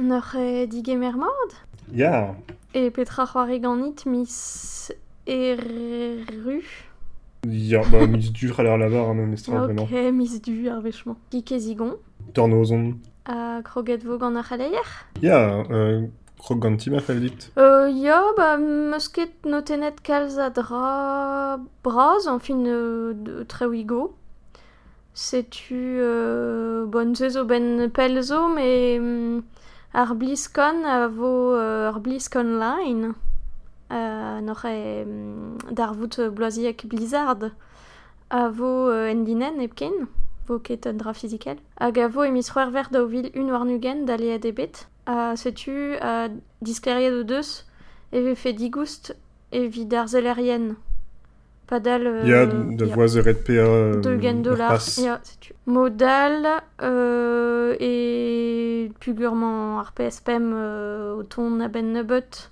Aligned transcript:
Nor 0.00 0.34
e 0.36 0.66
digemer 0.66 1.16
mat 1.16 1.52
E 2.74 2.90
petra 2.90 3.26
c'hoari 3.26 3.60
ganit 3.60 4.06
mis 4.06 4.90
eru 5.26 6.62
ya, 7.46 7.82
ba, 7.90 8.06
mis 8.12 8.30
dur 8.32 8.60
a 8.60 8.62
l'air 8.62 8.78
lavar, 8.78 9.10
an 9.10 9.18
an 9.18 9.32
estra, 9.32 9.62
Ok, 9.64 9.66
vraiment. 9.66 10.12
mis 10.12 10.40
du 10.40 10.68
ar 10.68 10.80
vechman. 10.80 11.16
Gike 11.30 11.58
zigon. 11.58 11.96
Tornozon. 12.34 12.98
A 13.26 13.60
kroget 13.64 14.04
vo 14.04 14.18
gant 14.18 14.36
ar 14.36 14.44
c'haleier 14.44 14.88
Ya, 15.22 15.64
euh, 15.70 16.06
krog 16.38 16.66
dit. 16.76 17.50
Euh, 17.58 17.88
ya, 17.88 18.22
ba, 18.36 18.58
notenet 18.58 20.00
kalz 20.02 20.38
a 20.38 20.50
dra 20.50 21.58
braz, 21.82 22.26
en 22.26 22.38
fin 22.38 22.64
euh, 22.66 23.14
de 23.14 23.42
trewigo. 23.44 24.14
Setu, 25.14 25.98
euh, 26.00 26.86
bon, 26.86 27.14
ze 27.14 27.30
zo 27.30 27.44
ben 27.44 27.90
pel 27.90 28.22
zo, 28.22 28.48
mais 28.48 28.98
mm, 28.98 29.42
ar 29.92 30.14
BlizzCon 30.14 30.84
a 30.84 31.08
vo 31.08 31.54
euh, 31.54 31.88
ar 31.88 32.00
Line. 32.60 33.14
Euh, 33.92 34.40
nor 34.40 34.64
e 34.66 35.04
mm, 35.04 35.72
d'ar 35.72 35.94
euh, 36.18 36.30
Blizzard. 36.84 37.50
A 38.30 38.48
vo 38.48 38.88
euh, 38.88 39.10
endinen 39.10 39.58
epken, 39.58 40.06
vo 40.46 40.60
ket 40.60 40.86
un 40.86 40.94
dra 40.94 41.12
physical. 41.12 41.56
Hag 41.80 41.98
a 41.98 42.06
vo 42.06 42.22
emis 42.22 42.46
c'hwer 42.52 42.70
ver 42.70 42.86
da 42.92 43.02
vil 43.02 43.30
un 43.34 43.50
war 43.50 43.64
nugen 43.64 44.04
da 44.06 44.16
le 44.16 44.38
debet. 44.38 44.86
A 45.06 45.34
setu 45.34 45.96
a 46.00 46.28
deus 47.24 47.66
e 48.12 48.52
digoust. 48.52 49.16
Padal... 51.70 52.02
Euh, 52.04 52.26
Ya, 52.26 52.46
da 52.46 52.84
ya. 52.84 52.94
voaz 52.96 53.16
e 53.16 53.20
red 53.20 53.38
PA... 53.46 53.52
euh. 53.52 54.02
Ya, 55.06 55.20
setu. 55.22 55.54
Modal 55.66 56.62
euh, 56.82 57.76
e 57.80 58.90
pugurman 59.00 59.78
ar 59.78 59.92
PSPM 59.92 60.52
euh, 60.52 61.14
o 61.18 61.22
ton 61.22 61.60
a 61.60 61.68
ben 61.68 61.92
nebeut. 61.92 62.50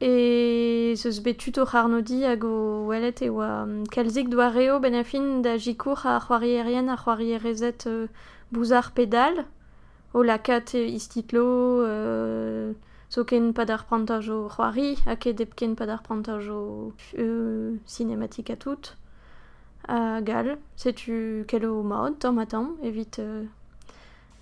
E 0.00 0.94
zeus 0.96 1.20
bet 1.20 1.34
tuto 1.34 1.64
c'harnodi 1.66 2.24
hag 2.24 2.42
o 2.44 2.86
welet 2.88 3.20
e 3.20 3.28
oa 3.30 3.64
um, 3.64 3.84
kalzik 3.94 4.28
doa 4.28 4.48
reo 4.50 4.78
ben 4.80 4.94
a 4.94 5.04
fin 5.04 5.42
da 5.44 5.56
jikour 5.58 6.00
a 6.06 6.18
c'hoari 6.20 6.50
erien 6.60 6.88
a 6.88 6.96
c'hoari 6.96 7.32
erezet 7.36 7.86
euh, 7.86 8.06
bouzar 8.52 8.92
pedal 8.96 9.44
o 10.14 10.22
lakat 10.22 10.74
e 10.74 10.82
istitlo 10.98 11.46
euh, 13.08 13.10
zo 13.10 13.24
ken 13.24 13.52
pad 13.52 13.70
ar 13.70 13.84
prantaj 13.86 14.28
o 14.30 14.48
c'hoari 14.48 14.96
ha 15.06 15.16
ket 15.16 15.40
ep 15.40 15.54
ken 15.56 15.74
pad 15.76 15.88
ar 15.88 16.02
prantaj 16.02 16.48
o 16.50 16.92
euh, 17.18 17.76
cinématique 17.86 18.50
a 18.50 18.56
tout 18.56 18.94
a 19.88 20.20
gal 20.20 20.58
setu 20.76 21.44
kelo 21.46 21.82
mod 21.82 22.18
tamm 22.18 22.38
a 22.38 22.46
tamm 22.46 22.76
evit 22.82 23.18
euh, 23.18 23.44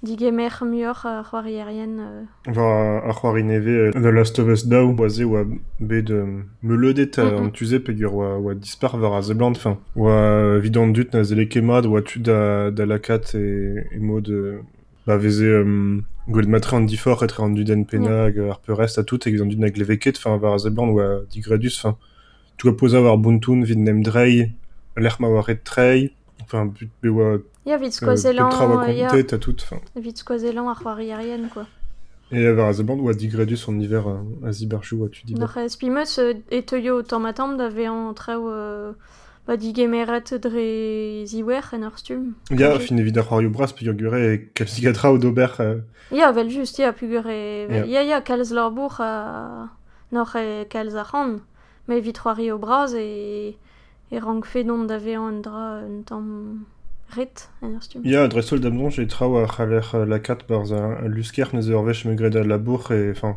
digemer 0.02 0.50
muor 0.62 1.04
a 1.06 1.22
c'hoari 1.22 1.54
erien 1.54 1.98
euh, 1.98 2.24
Va 2.46 3.00
ar 3.04 3.14
c'hoari 3.20 3.44
neve, 3.44 3.68
euh, 3.68 3.90
The 3.92 4.10
Last 4.12 4.38
of 4.38 4.48
Us 4.48 4.66
Daou, 4.66 4.94
oaze 4.98 5.22
oa 5.24 5.44
bet 5.80 6.10
euh, 6.10 6.42
meuledet 6.62 7.18
Mhm. 7.18 7.44
an 7.46 7.50
tuze 7.50 7.78
pegur 7.80 8.12
oa, 8.14 8.38
oa 8.38 8.54
dispar 8.54 8.94
war 9.00 9.16
a 9.16 9.22
zeblant, 9.22 9.54
fin. 9.56 9.76
Oa 9.96 10.58
vidant 10.58 10.88
dut 10.88 11.12
na 11.14 11.22
zele 11.22 11.46
kemad, 11.48 11.86
oa 11.86 12.02
tu 12.02 12.18
da, 12.20 12.70
da 12.70 12.84
lakat 12.86 13.34
e, 13.34 13.84
e 13.92 13.98
mod... 13.98 14.28
Euh, 14.28 14.60
ba 15.06 15.18
veze 15.18 15.60
um, 15.60 16.02
gweld 16.26 16.48
matre 16.48 16.76
an 16.76 16.86
difor 16.88 17.22
etre 17.24 17.42
an 17.44 17.54
duden 17.56 17.84
pena 17.84 18.24
hag 18.24 18.38
ar 18.38 18.60
peurest 18.64 18.98
a 18.98 19.04
tout, 19.04 19.26
e 19.26 19.32
gant 19.34 19.50
dut 19.52 19.60
na 19.60 19.68
gleveket, 19.68 20.18
fin 20.18 20.38
war 20.40 20.54
a 20.54 20.58
zeblant 20.58 20.94
oa 20.94 21.24
digredus, 21.30 21.80
fin. 21.82 21.96
Tu 22.56 22.68
oa 22.68 22.76
poza 22.76 23.02
war 23.04 23.18
buntoun 23.18 23.64
vid 23.68 23.78
nem 23.78 24.02
drei, 24.02 24.52
l'er 24.96 25.16
ma 25.20 25.28
war 25.28 25.44
ret 25.48 25.64
trei, 25.64 26.12
enfin, 26.40 26.72
ya 26.78 27.10
euh, 27.10 27.38
ya 27.64 27.76
a 29.32 29.38
tout, 29.38 29.60
quoi. 31.52 31.66
Et 32.32 32.48
oa 32.48 33.12
digredus 33.12 33.68
an 33.68 33.80
hiver 33.80 34.08
a, 34.08 34.16
a 34.48 34.52
ziberchou 34.52 35.02
oa 35.02 35.08
tu 35.08 35.26
di 35.26 35.34
Nor 35.34 35.58
e 35.58 35.68
spimeus 35.68 36.18
euh, 36.18 36.34
e 36.50 36.62
teuio 36.62 37.02
tamm 37.02 37.26
a 37.26 37.32
euh, 39.48 39.52
ba 39.52 39.56
digemeret 39.56 40.34
dre 40.40 41.24
ziwer 41.26 41.62
en 41.72 41.82
ur 41.82 41.98
stum 41.98 42.34
Ya, 42.50 42.78
fin 42.78 42.96
evit 42.96 43.16
ar 43.18 43.24
c'hoarioù 43.26 43.50
bras 43.50 43.72
pegur 43.72 43.94
gure 43.94 44.50
kalzigatra 44.54 45.12
o 45.12 45.18
d'ober 45.18 45.54
euh, 45.60 45.80
Ya, 46.12 46.32
vel 46.32 46.50
just, 46.50 46.78
ya, 46.78 46.92
pugur 46.92 47.26
e... 47.26 47.66
Ya. 47.88 48.02
Ya, 48.02 48.20
kalz 48.20 48.52
lor 48.52 48.70
bour 48.70 49.00
a... 49.00 49.70
Nor 50.12 50.28
e 50.36 50.64
kalz 50.68 50.94
a 50.94 51.04
c'han. 51.04 51.40
Me 51.88 52.00
vit 52.00 52.18
c'hoari 52.18 52.50
o 52.52 52.58
braz 52.58 52.94
e... 52.94 53.56
E 54.12 54.18
rank 54.20 54.44
fe 54.46 54.62
don 54.64 54.84
da 54.86 54.98
vean 54.98 55.22
un 55.22 55.40
dra 55.40 55.80
un 55.82 56.02
tamm 56.04 56.66
ret 57.16 57.48
en 57.62 57.74
ur 57.74 57.82
stum. 57.82 58.02
Ya, 58.04 58.28
dressol 58.28 58.60
damzon, 58.60 58.90
j'ai 58.90 59.06
trao 59.06 59.38
a 59.38 59.46
c'haler 59.46 59.80
euh, 59.94 60.04
la 60.04 60.18
kat 60.20 60.38
barz 60.48 60.72
a, 60.72 60.98
a 61.04 61.08
lusker 61.08 61.48
ne 61.54 61.62
ur 61.72 61.82
vech 61.82 62.04
me 62.04 62.14
greda 62.14 62.44
labour 62.44 62.92
e, 62.92 63.10
enfin, 63.12 63.36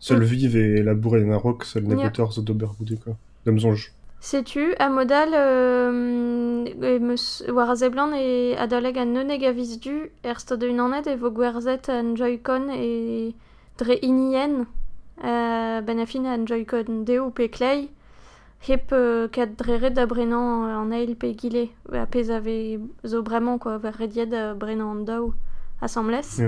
seul 0.00 0.20
Mm. 0.20 0.24
vive 0.24 0.56
e 0.56 0.82
labour 0.82 1.16
e 1.16 1.24
narok, 1.24 1.64
seul 1.64 1.84
ne 1.84 1.94
Ya. 1.96 2.08
betor 2.08 2.32
zo 2.32 2.42
d'ober 2.42 2.68
boude, 2.78 2.98
quoi. 3.02 3.14
Damzonj. 3.46 3.92
Setu, 4.20 4.74
a 4.78 4.90
modal, 4.90 5.30
euh, 5.32 6.64
e 6.66 6.98
meus, 6.98 7.42
war 7.48 7.70
a 7.70 7.74
zeblan 7.74 8.12
e 8.12 8.54
adaleg 8.54 8.98
an 8.98 9.14
neuneg 9.14 9.42
a 9.44 9.52
viz 9.52 9.78
du, 9.80 10.10
er 10.22 10.38
stad 10.38 10.62
un 10.62 10.78
anet 10.78 11.06
e 11.06 11.16
vo 11.16 11.30
gwerzet 11.30 11.88
an 11.88 12.16
Joy-Con 12.16 12.68
e 12.68 13.32
dre 13.78 13.96
inien, 14.02 14.66
ben 15.16 16.04
an 16.26 17.04
deo 17.04 17.30
pe 17.30 17.48
klei, 17.48 17.88
hep 18.68 18.92
euh, 18.92 19.26
kat 19.32 19.56
dreret 19.56 19.94
da 19.96 20.04
brenan 20.04 20.68
an 20.68 20.92
eil 20.92 21.16
pe 21.16 21.32
gile, 21.32 21.70
zo 23.06 23.22
bremañ, 23.22 23.58
quoi, 23.58 23.78
ver 23.78 23.96
brenan 24.54 24.98
an 24.98 25.04
daou 25.06 25.32
assemblès. 25.80 26.42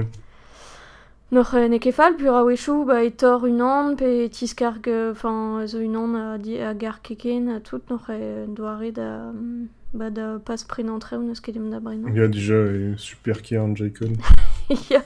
Nor 1.33 1.55
euh, 1.55 1.67
ne 1.69 1.79
kefal, 1.79 2.15
pur 2.17 2.35
a 2.37 2.45
wechou, 2.45 2.85
ba 2.85 3.03
e 3.05 3.11
tor 3.11 3.47
un 3.47 3.61
an, 3.61 3.95
pe 3.97 4.29
tiskarg, 4.29 4.87
euh, 4.89 5.13
enfin, 5.13 5.65
zo 5.67 5.79
un 5.81 5.95
an 5.95 6.15
a, 6.15 6.39
di, 6.39 6.59
a 6.59 6.75
gar 6.75 7.01
keken, 7.01 7.49
a 7.49 7.61
tout, 7.61 7.81
nor 7.89 8.05
e 8.11 8.45
doare 8.49 8.93
da, 8.93 9.33
mm, 9.33 9.69
ba 9.95 10.11
da 10.11 10.39
pas 10.45 10.63
prenan 10.69 10.99
treo 11.01 11.23
neus 11.23 11.41
ket 11.41 11.57
em 11.57 11.71
da 11.71 11.81
brenan. 11.81 12.13
Ya, 12.15 12.29
déjà, 12.29 12.61
e 12.69 12.95
super 12.99 13.41
kier 13.41 13.63
an 13.65 13.75
Jaikon. 13.75 14.13
ya, 14.91 15.01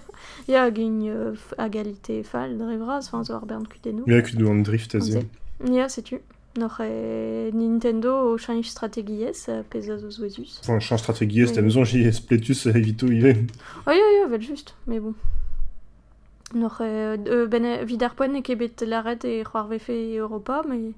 ya 0.49 0.69
gin 0.75 0.99
euh, 1.07 1.35
f- 1.35 1.55
a 1.59 1.69
galite 1.69 2.25
fal 2.25 2.59
dre 2.59 2.77
vraz, 2.77 3.07
enfin, 3.07 3.23
zo 3.23 3.35
ar 3.39 3.47
bern 3.47 3.63
kudenno. 3.71 4.03
Ya, 4.11 4.21
kudu 4.21 4.51
an 4.51 4.65
drift 4.67 4.97
a 4.97 5.01
ze. 5.01 5.23
Ya, 5.65 5.89
setu. 5.89 6.19
Nor 6.59 6.81
e 6.81 7.53
Nintendo 7.55 8.33
o 8.33 8.37
change 8.39 8.67
strategiez, 8.67 9.47
a 9.49 9.63
pez 9.63 9.89
a 9.91 9.99
zo 9.99 10.11
zouezus. 10.11 10.59
Enfin, 10.65 10.81
chan 10.81 10.97
strategiez, 10.99 11.51
Oui. 11.51 11.55
damzon, 11.55 11.85
j'ai 11.85 12.11
spletus 12.11 12.67
e 12.67 12.71
evito 12.71 13.07
ive. 13.07 13.47
Oh, 13.87 13.93
ya, 13.93 14.11
ya, 14.23 14.27
vel 14.27 14.41
just, 14.43 14.75
mais 14.89 14.99
bon. 14.99 15.15
Nor 16.55 16.81
e, 16.81 17.17
euh, 17.27 17.49
e, 17.51 17.85
vid 17.85 18.03
ar 18.03 18.15
poen 18.15 18.37
e 18.37 18.43
kebet 18.43 18.85
laret 18.87 19.25
e 19.25 19.43
c'hoar 19.45 19.69
vefe 19.69 19.95
Europa, 20.15 20.63
mais 20.67 20.95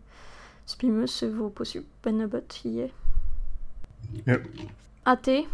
spimeus 0.66 1.19
se 1.19 1.28
vo 1.28 1.48
posu 1.50 1.84
ben 2.04 2.20
ie. 2.64 2.91
Ja. 4.26 4.38
A 5.04 5.16
te, 5.16 5.47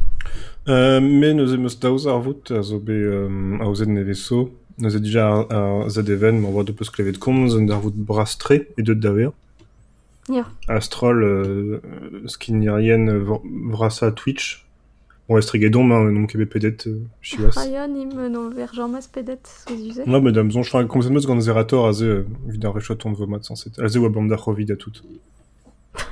Euh, 0.68 1.00
me 1.00 1.32
neuze 1.34 1.56
meus 1.58 1.78
daouz 1.78 2.06
ar 2.08 2.20
vout, 2.24 2.50
a 2.50 2.62
zo 2.62 2.78
be 2.80 2.96
euh, 2.96 3.58
a 3.60 3.68
ouzet 3.68 3.88
neve 3.88 4.14
so. 4.16 4.48
Neuze 4.80 5.00
dija 5.04 5.26
ar, 5.28 5.44
ar 5.52 5.90
zed 5.92 6.08
even, 6.08 6.40
ma 6.40 6.48
oa 6.48 6.64
de 6.64 6.72
peus 6.72 6.90
klevet 6.90 7.20
komz, 7.20 7.54
an 7.54 7.68
ar 7.70 7.82
vout 7.84 7.96
bras 8.08 8.38
tre, 8.40 8.64
e 8.78 8.82
deut 8.82 9.00
daver. 9.00 9.32
Ya. 10.32 10.46
Astrol, 10.72 11.20
euh, 11.22 12.24
skinirien 12.32 13.10
vrasa 13.74 14.10
Twitch. 14.16 14.63
Bon, 15.26 15.38
estregedon, 15.38 15.84
ma 15.84 16.00
non 16.10 16.26
kebe 16.26 16.44
pedet, 16.44 16.86
euh, 16.86 17.00
chivas. 17.22 17.56
a 17.56 17.66
ya 17.66 17.86
nim 17.88 18.10
no 18.28 18.50
ver 18.50 18.74
jammas 18.74 19.08
pedet. 19.10 19.40
Non, 20.06 20.20
madame, 20.20 20.50
zon, 20.50 20.62
je 20.62 20.70
fais 20.70 20.82
ce 20.82 21.26
gant 21.26 21.40
zerator, 21.40 21.86
euh, 22.02 22.26
vid 22.46 22.62
ar 22.66 22.74
rechoton 22.74 23.10
de 23.10 23.16
vomat 23.16 23.42
sans 23.42 23.56
set. 23.56 23.78
A 23.78 23.88
ze 23.88 23.98
oa 23.98 24.10
bam 24.10 24.28
da 24.28 24.36
c'hovid 24.36 24.70
a 24.70 24.76
tout. 24.76 24.92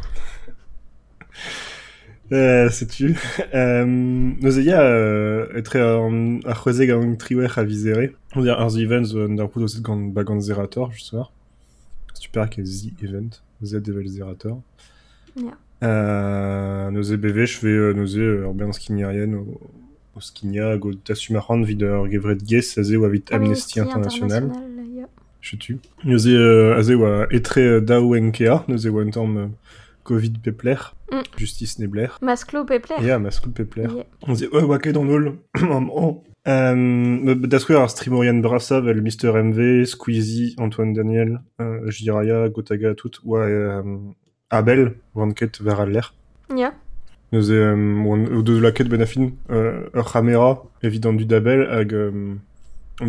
Euh, 2.30 2.70
sais-tu 2.70 3.14
euh, 3.54 4.62
ya 4.62 4.80
euh, 4.80 5.60
an 5.76 6.40
ar 6.46 6.62
c'hwezeg 6.62 6.90
an 6.90 7.16
triwer 7.16 7.62
vizere. 7.66 8.14
On 8.34 8.40
dire 8.40 8.58
ar 8.58 8.74
event 8.78 9.04
zo 9.04 9.26
an 9.26 9.36
dar 9.36 9.50
poud 9.50 9.64
o 9.64 9.68
set 9.68 9.82
gant 9.82 10.08
ba 10.14 10.24
gant 10.24 10.40
zerator, 10.40 10.90
just 10.92 11.12
war. 11.12 11.30
Super 12.14 12.48
ke 12.48 12.64
zi 12.64 12.94
event, 13.02 13.42
z 13.60 13.74
evel 13.74 14.08
zerator. 14.08 14.62
Ya. 15.36 15.58
Euh, 15.82 16.90
bevech 17.16 17.62
ve 17.62 17.68
euh, 17.68 17.94
neuze 17.94 18.18
euh, 18.18 18.42
ur 18.44 18.54
ben 18.54 18.72
skinierien 18.72 19.32
o, 19.34 19.60
o 20.14 20.20
skinia 20.20 20.76
go 20.76 20.92
tasumarant 20.94 21.62
vid 21.62 21.82
ur 21.82 22.08
gevret 22.10 22.38
gez 22.46 22.78
a 22.78 22.82
ze 22.82 22.96
oa 22.96 23.08
vit 23.08 23.24
Amnesty 23.32 23.80
International. 23.80 24.52
Je 25.40 25.56
tue. 25.56 25.78
Neuze 26.04 26.28
euh, 26.28 26.76
aze 26.76 26.94
oa 26.94 27.26
etre 27.30 27.58
euh, 27.58 28.18
enkea, 28.20 28.64
tamm 29.12 29.36
euh, 29.36 29.46
Covid 30.04 30.32
pepler, 30.42 30.76
Mm. 31.12 31.22
justice 31.36 31.78
nebler. 31.78 32.08
Masklo 32.22 32.64
pepler. 32.64 32.96
Ya, 33.02 33.18
ma 33.18 33.30
skoul 33.30 33.52
pepler. 33.52 33.86
On 34.26 34.32
dit, 34.32 34.46
ouais, 34.48 34.92
dans 34.92 35.04
l'ol. 35.10 35.34
Euh, 36.48 37.34
D'ascouer 37.34 37.76
ar 37.76 37.90
streamorian 37.90 38.40
brasa 38.40 38.80
vel 38.80 39.02
Mr. 39.02 39.30
MV, 39.42 39.84
Squeezie, 39.84 40.56
Antoine 40.58 40.94
Daniel, 40.94 41.40
euh, 41.60 41.88
Jiraya, 41.90 42.48
Gotaga, 42.48 42.94
tout, 42.94 43.10
ouais, 43.24 43.40
euh, 43.40 43.82
Abel, 44.52 44.94
wanket 45.14 45.60
ver 45.62 45.80
al 45.80 45.90
l'air. 45.90 46.14
Ya. 46.54 46.72
Neuze, 47.32 47.50
euh, 47.52 47.74
oan- 48.04 48.28
o 48.36 48.42
deus 48.42 48.60
laket 48.60 48.86
ben 48.88 49.00
afin, 49.00 49.30
euh, 49.50 49.88
ur 49.94 50.06
c'hamera, 50.12 50.62
evident 50.82 51.14
du 51.14 51.24
d'Abel, 51.24 51.62
hag, 51.70 51.94
euh, 51.94 52.34
a 53.00 53.04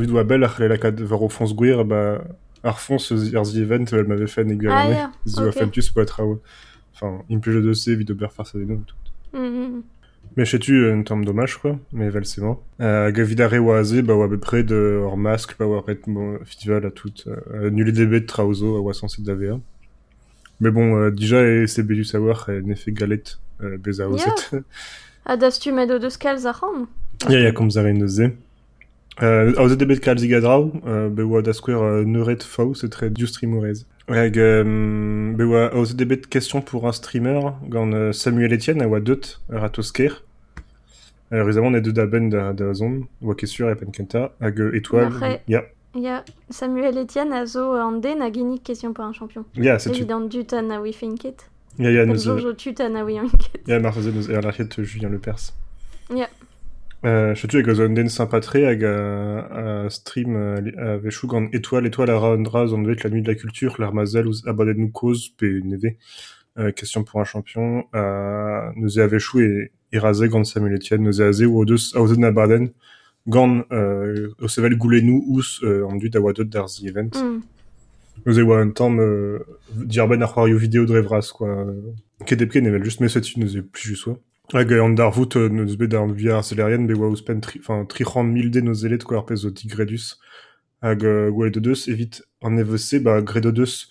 ar 3.36 3.44
the 3.44 3.57
event, 3.57 3.84
elle 3.92 4.06
m'avait 4.07 4.28
fait 4.28 4.42
un 4.44 4.50
Ah, 4.72 4.88
yeah, 4.90 5.12
Zo 5.28 5.48
ok. 5.48 5.54
fentus 5.54 5.90
peut 5.90 6.01
être, 6.01 6.22
euh, 6.22 6.36
enfin, 6.94 7.22
de 7.62 7.74
de 8.06 8.13
beurre 8.13 8.31
farce 8.31 8.56
des 8.56 8.66
noms, 8.66 8.81
tout. 8.88 9.38
Mhm. 9.38 9.81
Mais 10.38 10.45
chez 10.45 10.57
tu, 10.60 10.90
un 10.90 11.04
terme 11.04 11.25
dommage, 11.25 11.57
quoi, 11.57 11.78
mais 11.92 12.10
valsément. 12.10 12.63
Euh, 12.80 13.12
Gavidare 13.12 13.54
Oase, 13.62 14.01
bah, 14.01 14.13
à 14.24 14.28
peu 14.30 14.40
près 14.40 14.63
de, 14.63 15.01
hors 15.04 15.18
masque, 15.18 15.56
bah, 15.60 15.66
festival 16.45 16.86
à 16.86 16.92
tout, 16.92 17.12
euh, 17.28 17.69
nul 17.69 17.92
DB 17.92 18.22
de 18.22 18.25
Trauzo, 18.25 18.80
ou 18.80 18.90
à 18.90 18.94
sensé 18.94 19.22
d'AVA. 19.22 19.60
Mais 20.63 20.71
bon, 20.71 20.95
euh, 20.95 21.12
déjà, 21.12 21.68
c'est 21.68 21.83
bellu 21.83 22.06
savoir, 22.06 22.48
en 22.48 22.69
effet, 22.69 22.94
galette, 22.94 23.38
euh, 23.62 23.77
beza 23.77 24.07
Yeah. 24.07 24.62
Ah, 25.25 25.38
das 25.38 25.60
tu 25.60 25.71
med 25.71 25.89
o 25.92 26.00
deus 26.00 26.18
kalz 26.18 26.45
a 26.45 26.51
ran 26.51 26.88
Ja, 27.30 27.39
ja, 27.39 27.51
kom 27.51 27.69
zare 27.71 27.89
in 27.89 28.07
ze. 28.10 28.31
Uh, 29.21 29.54
aos 29.57 29.77
debet 29.77 30.01
kalz 30.01 30.24
igadrau, 30.24 30.71
uh, 30.83 31.07
be 31.10 31.24
oa 31.24 31.42
da 31.42 31.51
uh, 31.51 32.04
neuret 32.06 32.44
fau, 32.44 32.74
c'est 32.74 32.89
très 32.89 33.10
du 33.10 33.25
streamorez. 33.27 33.86
Hag, 34.10 34.38
um, 34.38 35.33
be 35.38 35.44
oa 35.44 35.69
aos 35.74 35.94
debet 35.95 36.27
question 36.30 36.62
pour 36.62 36.88
un 36.88 36.92
streamer, 36.92 37.39
gant 37.69 37.92
uh, 37.94 38.12
Samuel 38.12 38.51
Etienne, 38.51 38.81
a 38.81 38.88
oa 38.88 39.00
deut 39.00 39.39
ur 39.50 39.63
atosker. 39.63 40.24
Uh, 41.31 41.44
Rezamon 41.44 41.75
e 41.75 41.81
deut 41.81 41.94
da 41.94 42.06
ben 42.06 42.30
da, 42.30 42.51
da 42.51 42.74
zon, 42.74 43.07
oa 43.21 43.36
kesur 43.36 43.69
e 43.69 43.75
penkenta, 43.75 44.31
hag 44.42 44.59
uh, 44.59 44.75
étoile. 44.75 45.07
Après- 45.07 45.42
Ya, 45.95 46.01
Ya, 46.01 46.25
Samuel 46.50 46.98
Etienne 46.98 47.34
a 47.34 47.45
zo 47.45 47.74
an 47.74 48.01
a 48.22 48.31
genik 48.31 48.63
question 48.63 48.94
pour 48.94 49.06
un 49.06 49.13
champion. 49.13 49.45
ya, 49.56 49.78
c'est 49.80 49.92
tu. 49.92 49.98
Évident 49.98 50.22
dut 50.22 50.54
an 50.54 50.69
a 50.69 50.81
oui 50.81 50.94
finket. 50.94 51.50
Ya, 51.78 51.90
El 51.90 52.07
neus, 52.07 52.24
jojo 52.25 52.54
tut 52.54 52.80
an 52.81 52.95
a 52.95 53.04
oui 53.04 53.18
finket. 53.19 53.68
ya, 53.68 53.80
marfaze 53.80 54.07
neus 54.07 54.30
er 54.30 54.42
l'archet 54.42 54.69
Julien 54.84 55.10
Lepers. 55.10 55.54
Ya. 56.10 56.30
Euh, 57.06 57.36
je 57.36 57.48
hag 57.48 57.74
zo 57.74 57.84
an 57.84 57.94
den 57.94 58.07
sympatré 58.07 58.66
hag 58.66 58.84
a, 58.84 59.86
a 59.86 59.90
stream 59.90 60.36
euh, 60.36 60.62
a 60.78 60.98
vechou 60.98 61.28
gant 61.28 61.50
étoile, 61.51 61.86
étoile 61.86 62.10
a 62.10 62.36
vet 62.86 63.04
la 63.04 63.10
nuit 63.10 63.22
de 63.22 63.28
la 63.28 63.36
culture, 63.36 63.75
l'armazel 63.78 64.25
ouz 64.25 64.44
abadet 64.48 64.75
nou 64.75 64.90
koz 64.90 65.30
pe 65.38 65.62
neve. 65.63 65.98
Euh, 66.60 66.72
question 66.72 67.04
pour 67.04 67.19
un 67.19 67.24
champion, 67.24 67.84
euh, 67.95 68.69
a 69.04 69.07
vechou 69.07 69.42
e, 69.42 69.72
e 69.92 69.98
raze 69.98 70.24
gant 70.30 70.44
Samuel 70.44 70.75
Etienne, 70.75 71.07
a 71.07 71.31
ze 71.34 71.45
ou 71.45 71.62
a 71.62 72.00
ouzet 72.00 72.18
na 72.18 72.31
baden, 72.31 72.69
gant 73.27 73.63
euh, 73.71 74.29
o 74.41 74.47
sevel 74.47 74.77
goulenou 74.77 75.23
ous 75.27 75.61
euh, 75.63 75.85
an 75.85 75.95
dut 75.95 76.15
a 76.15 76.19
oa 76.19 76.33
deut 76.33 76.45
d'ar 76.45 76.67
zi 76.67 76.87
event. 76.87 77.11
Mm. 77.15 77.41
Oa 78.25 78.59
un 78.59 78.69
tamm 78.69 78.99
euh, 78.99 79.39
dir 79.73 80.07
ben 80.07 80.21
ar 80.21 80.33
c'hoarioù 80.33 80.57
vidéo 80.57 80.85
drevras, 80.85 81.31
quoi. 81.33 81.65
Ket 82.25 82.41
epke 82.41 82.61
nevel 82.61 82.83
just 82.83 82.99
mesetu 82.99 83.39
neuze 83.39 83.63
plus 83.71 83.89
just 83.89 84.07
oa. 84.07 84.17
Hag 84.51 84.71
e 84.71 84.79
an 84.79 84.93
dar 84.93 85.11
vout 85.11 85.37
euh, 85.37 85.49
neus 85.49 85.77
bet 85.77 85.93
ar 85.93 86.07
via 86.07 86.37
arcelerien 86.37 86.85
be 86.85 86.93
oa 86.93 87.07
ouspen 87.07 87.39
tri, 87.41 87.59
enfin, 87.59 87.85
tri 87.85 88.03
c'hant 88.03 88.23
mil 88.23 88.51
de 88.51 88.61
neus 88.61 88.85
elet 88.85 89.03
quoi 89.03 89.17
ar 89.17 89.25
pez 89.25 89.45
o 89.45 89.51
tigredus. 89.51 90.19
Hag 90.81 91.05
euh, 91.05 91.31
gwelet 91.31 91.57
o 91.57 91.61
deus 91.61 91.87
evit 91.87 92.21
an 92.41 92.57
evese, 92.57 92.99
ba 92.99 93.21
gred 93.21 93.45
o 93.45 93.51
deus 93.51 93.89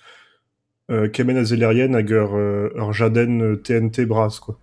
euh, 0.90 1.08
kemen 1.08 1.38
a 1.38 1.44
zelerien 1.44 1.94
hag 1.94 2.10
ur, 2.12 2.36
ur 2.76 2.92
jaden 2.92 3.56
TNT 3.64 4.04
bras, 4.04 4.40
quoi. 4.40 4.58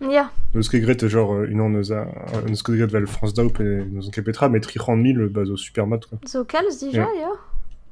Ya, 0.00 0.30
Neus 0.54 0.68
ket 0.68 0.80
gret, 0.80 1.08
genre, 1.08 1.34
euh, 1.34 1.46
une 1.46 1.60
an 1.60 1.70
neus 1.70 1.92
a, 1.92 2.06
neus 2.48 2.62
ket 2.62 2.76
gret 2.76 2.86
vel 2.86 3.06
France 3.06 3.34
Dao 3.34 3.48
pe 3.48 3.62
neus 3.62 4.06
an 4.06 4.10
ket 4.10 4.22
petra, 4.22 4.48
met 4.48 4.60
tri 4.60 4.78
c'hant 4.78 4.96
mil, 4.96 5.18
ba 5.28 5.44
zo 5.44 5.56
supermat, 5.56 6.00
quoi. 6.06 6.18
zo 6.26 6.44
kalz 6.44 6.78
dija, 6.78 7.08
ya. 7.18 7.30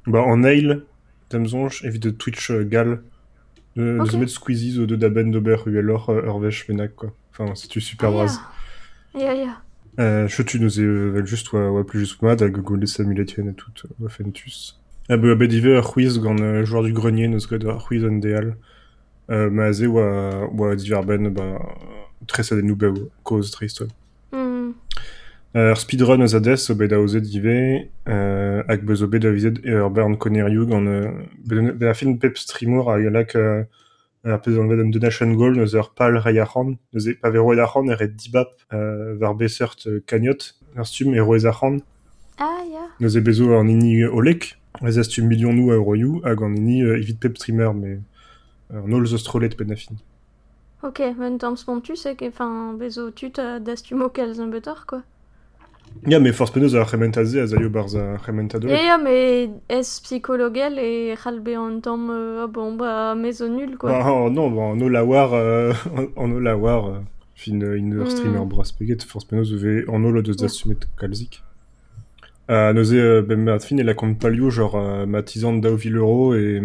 Bah, 0.07 0.21
en 0.21 0.39
nail, 0.39 0.83
Damsonge, 1.31 1.85
évite 1.85 2.03
de 2.03 2.11
Twitch 2.11 2.51
euh, 2.51 2.65
gal. 2.65 3.01
De, 3.77 3.99
Ok. 4.01 4.13
de 4.13 4.17
mettre 4.19 4.33
Squeezie 4.33 4.87
de 4.87 4.95
daben 4.95 5.33
d'ober 5.33 5.57
uelor 5.67 6.11
euh, 6.11 6.23
urvech 6.27 6.69
benak, 6.69 6.95
quoi. 6.95 7.13
Enfin, 7.33 7.55
si 7.57 7.67
tu 7.69 7.81
super 7.81 8.13
bras. 8.13 8.27
Ya, 9.15 9.35
ya. 9.35 9.35
ya. 9.35 9.63
Euh, 10.01 10.27
je 10.29 10.43
tu 10.43 10.59
nous 10.61 10.71
vel 10.71 11.27
juste 11.27 11.53
ouais, 11.53 11.69
ouais, 11.69 11.85
plus 11.85 12.01
juste 12.01 12.21
mad, 12.23 12.43
gogol 12.51 12.87
Samuel 12.87 13.21
Etienne 13.21 13.49
et 13.49 13.55
tout, 13.55 13.71
euh, 14.03 14.09
Fentus. 14.09 14.81
Ah, 15.09 15.17
bah, 15.17 15.35
bah, 15.35 15.47
diver, 15.47 15.81
Ruiz, 15.83 16.21
euh, 16.25 16.65
joueur 16.65 16.83
du 16.83 16.93
grenier, 16.93 17.29
nous 17.29 17.39
de 17.39 17.69
Ruiz 17.69 18.05
on 18.05 18.17
deal. 18.17 18.57
Euh, 19.31 19.49
mazé, 19.49 19.87
ou 19.87 19.99
à, 19.99 20.51
ou 20.53 20.65
à 20.67 20.77
diver 20.77 21.01
ben, 21.07 21.31
bah, 21.31 21.59
très 22.27 22.43
ça 22.43 22.57
des 22.57 22.63
noubeux, 22.63 22.93
cause 23.23 23.51
triste. 23.51 23.83
Mm. 24.33 24.73
Euh, 25.57 25.75
speedrun 25.77 26.21
eus 26.21 26.35
adès 26.35 26.69
o 26.69 26.75
bet 26.75 26.93
a 26.93 26.99
ozet 26.99 27.21
dive, 27.21 27.87
euh, 28.09 28.63
hag 28.67 28.83
beuz 28.85 29.05
o 29.05 29.07
bet 29.07 29.25
a 29.25 29.31
vizet 29.31 29.61
e 29.63 29.71
ur 29.71 29.89
bern 29.89 30.17
koneriou 30.19 30.67
gant 30.67 30.85
euh, 30.85 31.07
bet 31.47 31.63
bet 31.79 31.87
a 31.87 31.95
fin 31.95 32.17
pep 32.17 32.37
streamour 32.37 32.91
a 32.91 32.99
yalak 32.99 33.37
euh, 33.37 33.63
ar 34.25 34.41
pez 34.43 34.59
an 34.59 34.67
vet 34.67 34.83
an 34.83 34.91
donation 34.91 35.31
goal 35.33 35.55
neus 35.55 35.77
ur 35.79 35.93
pal 35.95 36.19
rai 36.19 36.41
arran, 36.43 36.75
neus 36.93 37.07
e 37.07 37.15
pa 37.15 37.31
vero 37.31 37.53
ed 37.55 37.63
arran 37.63 37.89
er 37.89 38.03
e 38.03 38.09
dibap 38.09 38.51
euh, 38.73 39.15
var 39.21 39.37
besert 39.39 39.87
euh, 39.87 40.03
kagnot, 40.05 40.57
ur 40.75 40.91
stum 40.91 41.15
e 41.15 41.21
roez 41.21 41.47
arran, 41.47 41.79
Ah, 42.37 42.67
ya. 42.67 42.89
neus 42.99 43.15
e 43.15 43.21
bezo 43.21 43.55
an 43.55 43.71
ini 43.71 44.03
euh, 44.03 44.11
olek, 44.11 44.57
ez 44.83 44.99
a 44.99 45.07
stum 45.07 45.31
milion 45.31 45.55
nou 45.55 45.71
a 45.71 45.79
euroioù, 45.79 46.19
hag 46.27 46.43
an 46.43 46.59
ini 46.59 46.83
euh, 46.83 46.99
evit 46.99 47.15
pep 47.23 47.39
streamer, 47.39 47.73
mais 47.73 48.01
euh, 48.75 48.83
an 48.85 48.93
ol 48.93 49.07
zo 49.07 49.17
strolet 49.19 49.57
pen 49.57 49.71
a 49.73 49.77
fin. 49.77 49.97
Ok, 50.83 51.01
men 51.17 51.39
tamm 51.39 51.57
spontus 51.57 52.05
e 52.07 52.15
enfin, 52.27 52.75
bezo 52.79 53.11
tut 53.11 53.41
das 53.65 53.83
tu 53.83 53.95
mo 53.95 54.09
kalz 54.11 54.39
an 54.41 54.49
betor, 54.49 54.85
quoi. 54.87 55.01
Ya, 56.07 56.19
mais 56.19 56.33
force 56.33 56.51
peneus 56.53 56.75
a 56.75 56.83
rementaze 56.85 57.37
a 57.39 57.47
zaio 57.47 57.71
barz 57.71 57.95
a 57.95 58.17
rementadolek. 58.27 58.77
Ya, 58.77 58.85
ya, 58.85 58.99
me 58.99 59.49
es 59.69 60.01
psychologel 60.03 60.79
e 60.79 61.15
c'halbe 61.17 61.55
an 61.57 61.81
tamm, 61.81 62.11
euh, 62.11 62.43
ah 62.45 62.47
bon, 62.49 62.75
ba, 62.77 63.15
mezo 63.15 63.49
nul, 63.49 63.79
quoi. 63.79 63.93
Bah, 63.93 64.11
oh, 64.13 64.29
non, 64.29 64.51
bah, 64.51 64.63
en 64.63 64.81
olawar, 64.81 65.33
euh, 65.35 65.73
en 66.17 66.31
olawar, 66.33 66.87
euh, 66.89 66.99
fin 67.37 67.61
in 67.63 67.93
ur 67.93 68.05
Mm. 68.05 68.11
streamer 68.11 68.45
bras 68.45 68.73
peget, 68.77 69.03
force 69.05 69.25
penaos 69.25 69.53
ve 69.55 69.85
en 69.89 70.03
olo 70.05 70.21
deus 70.21 70.43
assumet 70.45 70.81
kalzik. 70.99 71.43
Euh, 72.51 72.73
neuze, 72.75 73.23
ben 73.23 73.59
fin, 73.61 73.79
e 73.79 73.83
la 73.83 73.95
kont 73.95 74.15
palio, 74.15 74.51
genre, 74.51 74.77
euh, 74.77 75.07
matizan 75.07 75.55
da 75.55 75.71
Villero 75.75 76.35
et 76.35 76.61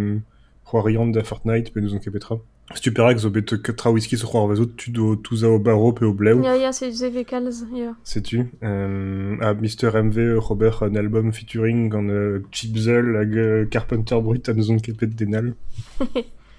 c'hoariant 0.69 1.07
da 1.07 1.23
Fortnite, 1.23 1.71
pe 1.73 1.79
nous 1.79 1.93
an 1.93 1.99
kepetra. 1.99 2.37
Stuperak 2.75 3.17
zo 3.17 3.29
bet 3.31 3.49
katra 3.63 3.91
whisky 3.91 4.15
so 4.17 4.27
c'hoar 4.27 4.47
vazo, 4.47 4.65
tu 4.65 4.91
do 4.91 5.15
touza 5.15 5.47
au 5.49 5.57
baro 5.59 5.91
pe 5.91 6.05
au 6.05 6.13
bleu, 6.13 6.41
Ya, 6.43 6.55
ya, 6.55 6.71
se 6.71 6.91
ze 6.91 7.23
kalz, 7.23 7.65
ya. 7.73 7.95
sais-tu. 8.03 8.51
Euh, 8.63 9.35
à 9.41 9.53
Mr. 9.55 9.89
MV, 10.03 10.17
euh, 10.19 10.39
Robert, 10.39 10.83
un 10.83 10.93
album 10.95 11.33
featuring 11.33 11.89
gant 11.89 12.07
euh, 12.09 12.43
Chipzel 12.51 13.15
hag 13.17 13.35
euh, 13.37 13.65
Carpenter 13.65 14.19
Brut 14.21 14.47
a 14.49 14.53
nous 14.53 14.69
an 14.71 14.77
kepet 14.77 15.07
denal. 15.07 15.55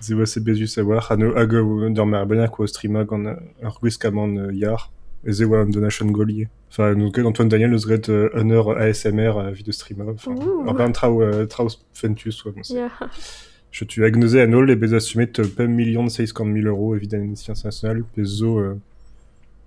Ze 0.00 0.14
oa 0.14 0.24
se 0.26 0.40
bezu 0.40 0.66
savoir, 0.66 1.06
hag 1.12 1.20
hag 1.36 1.54
euh, 1.54 1.90
d'ur 1.90 2.06
mer 2.06 2.26
benak 2.26 2.58
o 2.58 2.66
streama 2.66 3.04
gant 3.04 3.24
euh, 3.26 3.34
ur 3.62 3.78
gwez 3.80 3.98
kaman 3.98 4.34
euh, 4.38 4.52
yar, 4.52 4.90
e 5.26 5.30
ze 5.32 5.44
oa 5.44 5.60
an 5.62 5.66
donation 5.70 6.06
golier. 6.06 6.48
Enfin, 6.70 6.94
donc 6.94 7.18
Antoine 7.18 7.48
Daniel 7.50 7.72
eus 7.74 7.84
ret 7.86 8.08
euh, 8.08 8.30
heure 8.50 8.70
ASMR 8.78 9.38
a 9.38 9.50
vid 9.50 9.66
de 9.66 9.72
streama. 9.72 10.04
Enfin, 10.14 10.32
Ouh. 10.32 10.64
ur 10.66 10.92
trao, 10.92 11.20
euh, 11.22 11.44
trao 11.46 11.68
fentus, 11.92 12.44
oa, 12.46 12.52
bon, 12.52 12.62
c'est- 12.64 12.74
Ya. 12.74 12.88
Je 13.72 13.84
tu 13.84 14.02
hag 14.04 14.16
neuze 14.16 14.36
an 14.36 14.52
ol 14.54 14.70
e 14.70 14.74
bez 14.76 14.94
assumet 14.94 15.38
euh, 15.38 15.44
pem 15.56 15.70
million 15.72 16.04
de 16.04 16.10
600 16.10 16.44
000 16.44 16.66
euros 16.66 16.96
évidemment 16.96 17.34
science 17.36 17.64
nationale, 17.64 18.02
pe 18.14 18.24
zo... 18.24 18.58
Euh, 18.58 18.74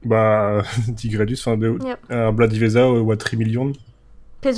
bah, 0.06 0.64
digredus, 0.90 1.40
enfin, 1.40 1.56
be, 1.58 1.78
Yep. 1.86 2.00
ar 2.12 2.34
bladiveza 2.34 2.82
euh, 2.86 3.16
3 3.16 3.38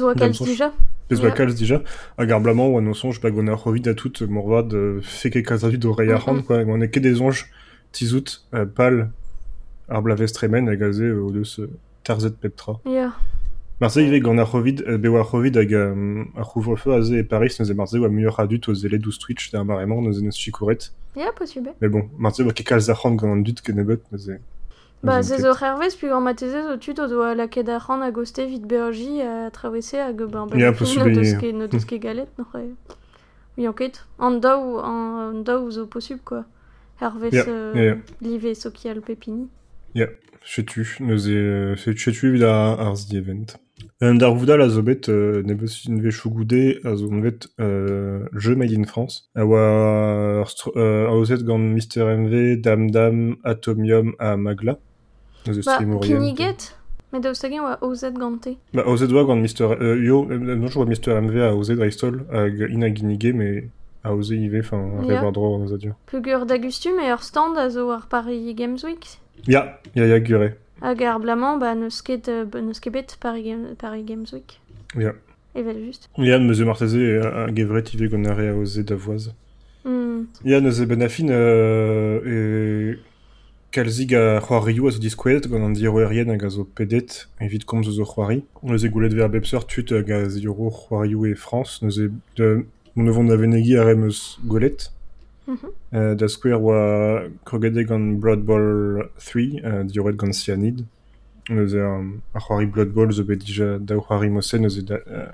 a 0.09 0.13
Dans 0.15 0.19
kalz 0.19 0.37
son- 0.37 0.45
dija. 0.45 0.73
Pez 1.07 1.15
Yeah. 1.17 1.25
yeah. 1.27 1.35
kalz 1.37 1.53
dija, 1.55 1.83
hag 2.17 2.31
ar 2.31 2.41
blamant 2.41 2.67
oa 2.73 2.81
non 2.81 2.95
sonj 2.95 3.21
bag 3.21 3.37
on 3.37 3.47
ar 3.47 3.59
rovid 3.61 3.87
a 3.87 3.93
tout 3.93 4.23
euh, 4.23 4.27
morvad 4.27 4.73
euh, 4.73 5.01
kazavit 5.45 5.85
o 5.85 5.91
rei 5.93 6.09
ar 6.11 6.21
Mhm. 6.21 6.27
hand, 6.27 6.45
quoi, 6.45 6.63
on 6.65 6.81
e 6.81 6.87
ket 6.87 7.01
des 7.01 7.21
onj 7.21 7.45
tizout 7.91 8.41
euh, 8.55 8.65
pal 8.65 9.11
ar 9.87 10.01
blavestremen 10.01 10.67
hag 10.67 10.81
aze 10.81 11.01
euh, 11.03 11.21
o 11.21 11.29
deus 11.31 11.59
euh, 11.59 11.69
tarzet 12.03 12.31
peptra. 12.41 12.79
Ya. 12.87 13.13
Marseille 13.81 14.07
ive 14.07 14.21
gant 14.21 14.37
ar 14.37 14.49
rovid, 14.49 14.83
euh, 14.87 14.97
be 14.97 15.09
oa 15.09 15.19
ar 15.19 15.25
rovid 15.25 15.57
hag 15.57 15.73
ar 15.73 16.47
couvre-feu 16.47 16.93
aze 16.93 17.11
e 17.11 17.23
Paris 17.23 17.59
neuze 17.59 17.73
Marseille 17.73 18.01
oa 18.01 18.09
muioc'h 18.09 18.39
adut 18.39 18.69
o 18.69 18.73
zele 18.73 18.97
12 18.97 19.19
Twitch 19.19 19.51
da 19.51 19.63
maremant 19.65 20.01
neuze 20.01 20.21
neus 20.23 20.37
chikouret. 20.37 20.93
Ya, 21.15 21.31
possible. 21.33 21.73
Mais 21.81 21.89
bon, 21.89 22.09
oa 22.23 22.53
ket 22.53 22.63
kalz 22.63 22.89
ar 22.89 22.95
hand 23.03 23.19
gant 23.19 23.33
an 23.33 23.43
dut 23.43 23.61
neuze. 23.67 24.39
Ba, 25.03 25.17
neuze 25.17 25.27
ze 25.27 25.35
ket. 25.35 25.43
zo 25.43 25.53
c'hervez, 25.53 25.97
puis 25.97 26.09
an 26.09 26.21
mateze 26.21 26.63
zo 26.63 26.77
tut 26.77 26.99
o 26.99 27.07
doa 27.07 27.35
laket 27.35 27.67
ar 27.67 27.81
c'han 27.81 28.01
a 28.01 28.11
goste 28.11 28.47
vit 28.47 28.63
beoji 28.65 29.21
a 29.21 29.51
travesse 29.51 29.95
hag 29.99 30.17
ben, 30.23 30.47
ben, 30.47 30.57
Ya, 30.59 30.71
possible, 30.71 31.09
no 31.09 31.15
deus 31.15 31.33
ya. 31.33 31.39
ket, 31.39 31.85
ket 31.85 31.99
galet. 31.99 32.29
Oui. 33.57 33.91
An 34.19 34.39
daou, 34.39 34.79
an 34.79 35.43
daou 35.43 35.69
zo 35.71 35.85
possible, 35.85 36.21
quoi. 36.23 36.45
Hervez 37.01 37.33
Ya, 37.33 37.43
euh, 37.47 37.73
ya, 37.75 37.83
ya. 37.83 37.95
live 38.21 38.53
sokial 38.55 39.01
pepini. 39.01 39.49
Chetu, 40.45 40.97
neuze, 40.99 41.29
euh, 41.31 41.75
chetu 41.75 42.27
evit 42.27 42.43
ar, 42.43 42.79
ar 42.79 42.95
zi 42.95 43.17
event. 43.17 43.57
Un 44.01 44.15
dar 44.15 44.33
voudal 44.33 44.61
a 44.61 44.69
zo 44.69 44.81
bet 44.81 45.09
euh, 45.09 45.41
ne 45.43 45.53
beus 45.53 45.87
un 45.89 45.99
vechou 45.99 46.29
goude 46.29 46.79
a 46.83 46.95
zo 46.95 47.09
bet 47.09 47.47
euh, 47.59 48.25
jeu 48.33 48.55
made 48.55 48.71
in 48.71 48.83
France. 48.85 49.29
A 49.35 49.45
oa 49.45 50.45
euh, 50.75 51.07
a 51.07 51.13
ozet 51.13 51.43
gant 51.43 51.57
Mr. 51.57 52.03
MV, 52.03 52.61
Dam 52.61 52.91
Dam, 52.91 53.35
Atomium 53.43 54.13
a 54.19 54.35
Magla. 54.37 54.77
Ba, 55.45 55.79
piniget, 56.01 56.75
met 57.13 57.21
daoust 57.21 57.43
hag 57.45 57.53
oa 57.59 57.77
ozet 57.81 58.17
gante. 58.19 58.57
Ba, 58.73 58.83
a 58.83 58.89
ozet 58.89 59.11
oa 59.11 59.23
gant 59.23 59.39
Mr. 59.39 59.75
Euh, 59.79 59.95
yo, 60.03 60.25
euh, 60.29 60.55
non, 60.55 60.67
je 60.67 60.73
vois 60.73 60.85
Mr. 60.85 61.21
MV 61.21 61.41
a 61.41 61.55
ozet 61.55 61.75
dreistol 61.75 62.25
hag 62.31 62.67
ina 62.69 62.93
ginige, 62.93 63.33
mais 63.33 63.69
a 64.03 64.13
ozet 64.15 64.37
ive, 64.37 64.59
enfin, 64.59 64.83
a 64.99 65.03
revar 65.03 65.31
droit 65.31 65.55
an 65.55 65.63
ozet 65.63 65.87
Pugur 66.07 66.45
d'Agustum 66.45 66.99
e 66.99 67.11
ur 67.11 67.23
stand 67.23 67.57
a 67.57 67.69
zo 67.69 67.89
ar 67.91 68.07
Paris 68.07 68.53
Games 68.55 68.83
Week. 68.83 69.19
Ya, 69.47 69.79
ya, 69.95 70.05
ya, 70.05 70.19
gure. 70.19 70.55
Ar 70.81 71.19
blamant, 71.19 71.57
ba, 71.57 71.75
neus 71.75 72.01
ket, 72.01 72.27
euh, 72.27 72.45
neus 72.61 72.79
ket 72.79 72.91
bet 72.91 73.17
Paris, 73.19 73.55
Paris 73.77 74.03
Games 74.03 74.31
Week. 74.33 74.59
Ja. 74.97 75.13
Ja, 76.17 76.39
marteze 76.65 77.21
a 77.23 77.47
gevret 77.53 77.93
ive 77.93 78.09
gant 78.09 78.25
a 78.27 78.35
da 78.83 78.95
voaz. 78.95 79.31
Hmm. 79.85 80.27
Ya, 80.43 80.59
neuze 80.59 80.85
ben 80.85 81.01
afin 81.01 81.29
euh, 81.29 82.19
e 82.25 82.99
kalzig 83.71 84.13
a 84.13 84.41
c'hoarioù 84.41 84.87
a 84.87 84.91
zo 84.91 84.99
diskouet 84.99 85.47
gant 85.47 85.63
an 85.63 85.73
diroerien 85.73 86.29
hag 86.29 86.43
a 86.43 86.49
zo 86.49 86.65
pedet 86.65 87.29
evit 87.39 87.63
komz 87.63 87.87
zo 87.87 88.03
c'hoari. 88.03 88.43
Neuze 88.63 88.89
goulet 88.89 89.13
ver 89.13 89.29
bepseur 89.29 89.65
tut 89.65 89.91
hag 89.91 90.11
a 90.11 90.27
ziro 90.27 90.53
c'hoarioù 90.69 91.25
e 91.25 91.35
France. 91.35 91.81
Neuze 91.81 92.11
de 92.35 92.65
mon 92.93 93.07
evon 93.07 93.27
da 93.27 93.37
venegi 93.37 93.77
a 93.77 93.85
remeus 93.85 94.39
goulet. 94.43 94.91
Mhm. 95.47 95.57
Euh, 95.93 96.15
da 96.15 96.27
skouer 96.27 96.55
oa 96.61 97.23
krogede 97.45 97.83
gant 97.85 98.19
Blood 98.19 98.41
Bowl 98.43 99.09
3, 99.17 99.61
euh, 99.63 99.83
dioret 99.83 100.13
gant 100.13 100.33
cyanide. 100.33 100.85
Neuze 101.49 101.75
um, 101.75 102.21
a 102.33 102.39
c'hoari 102.39 102.65
Blood 102.65 102.89
Bowl 102.89 103.11
zo 103.11 103.23
bet 103.23 103.37
dija 103.45 103.77
da 103.79 103.95
c'hoari 103.95 104.29
mosen 104.29 104.61
neuze 104.61 104.81
da... 104.81 104.97
Euh, 105.07 105.27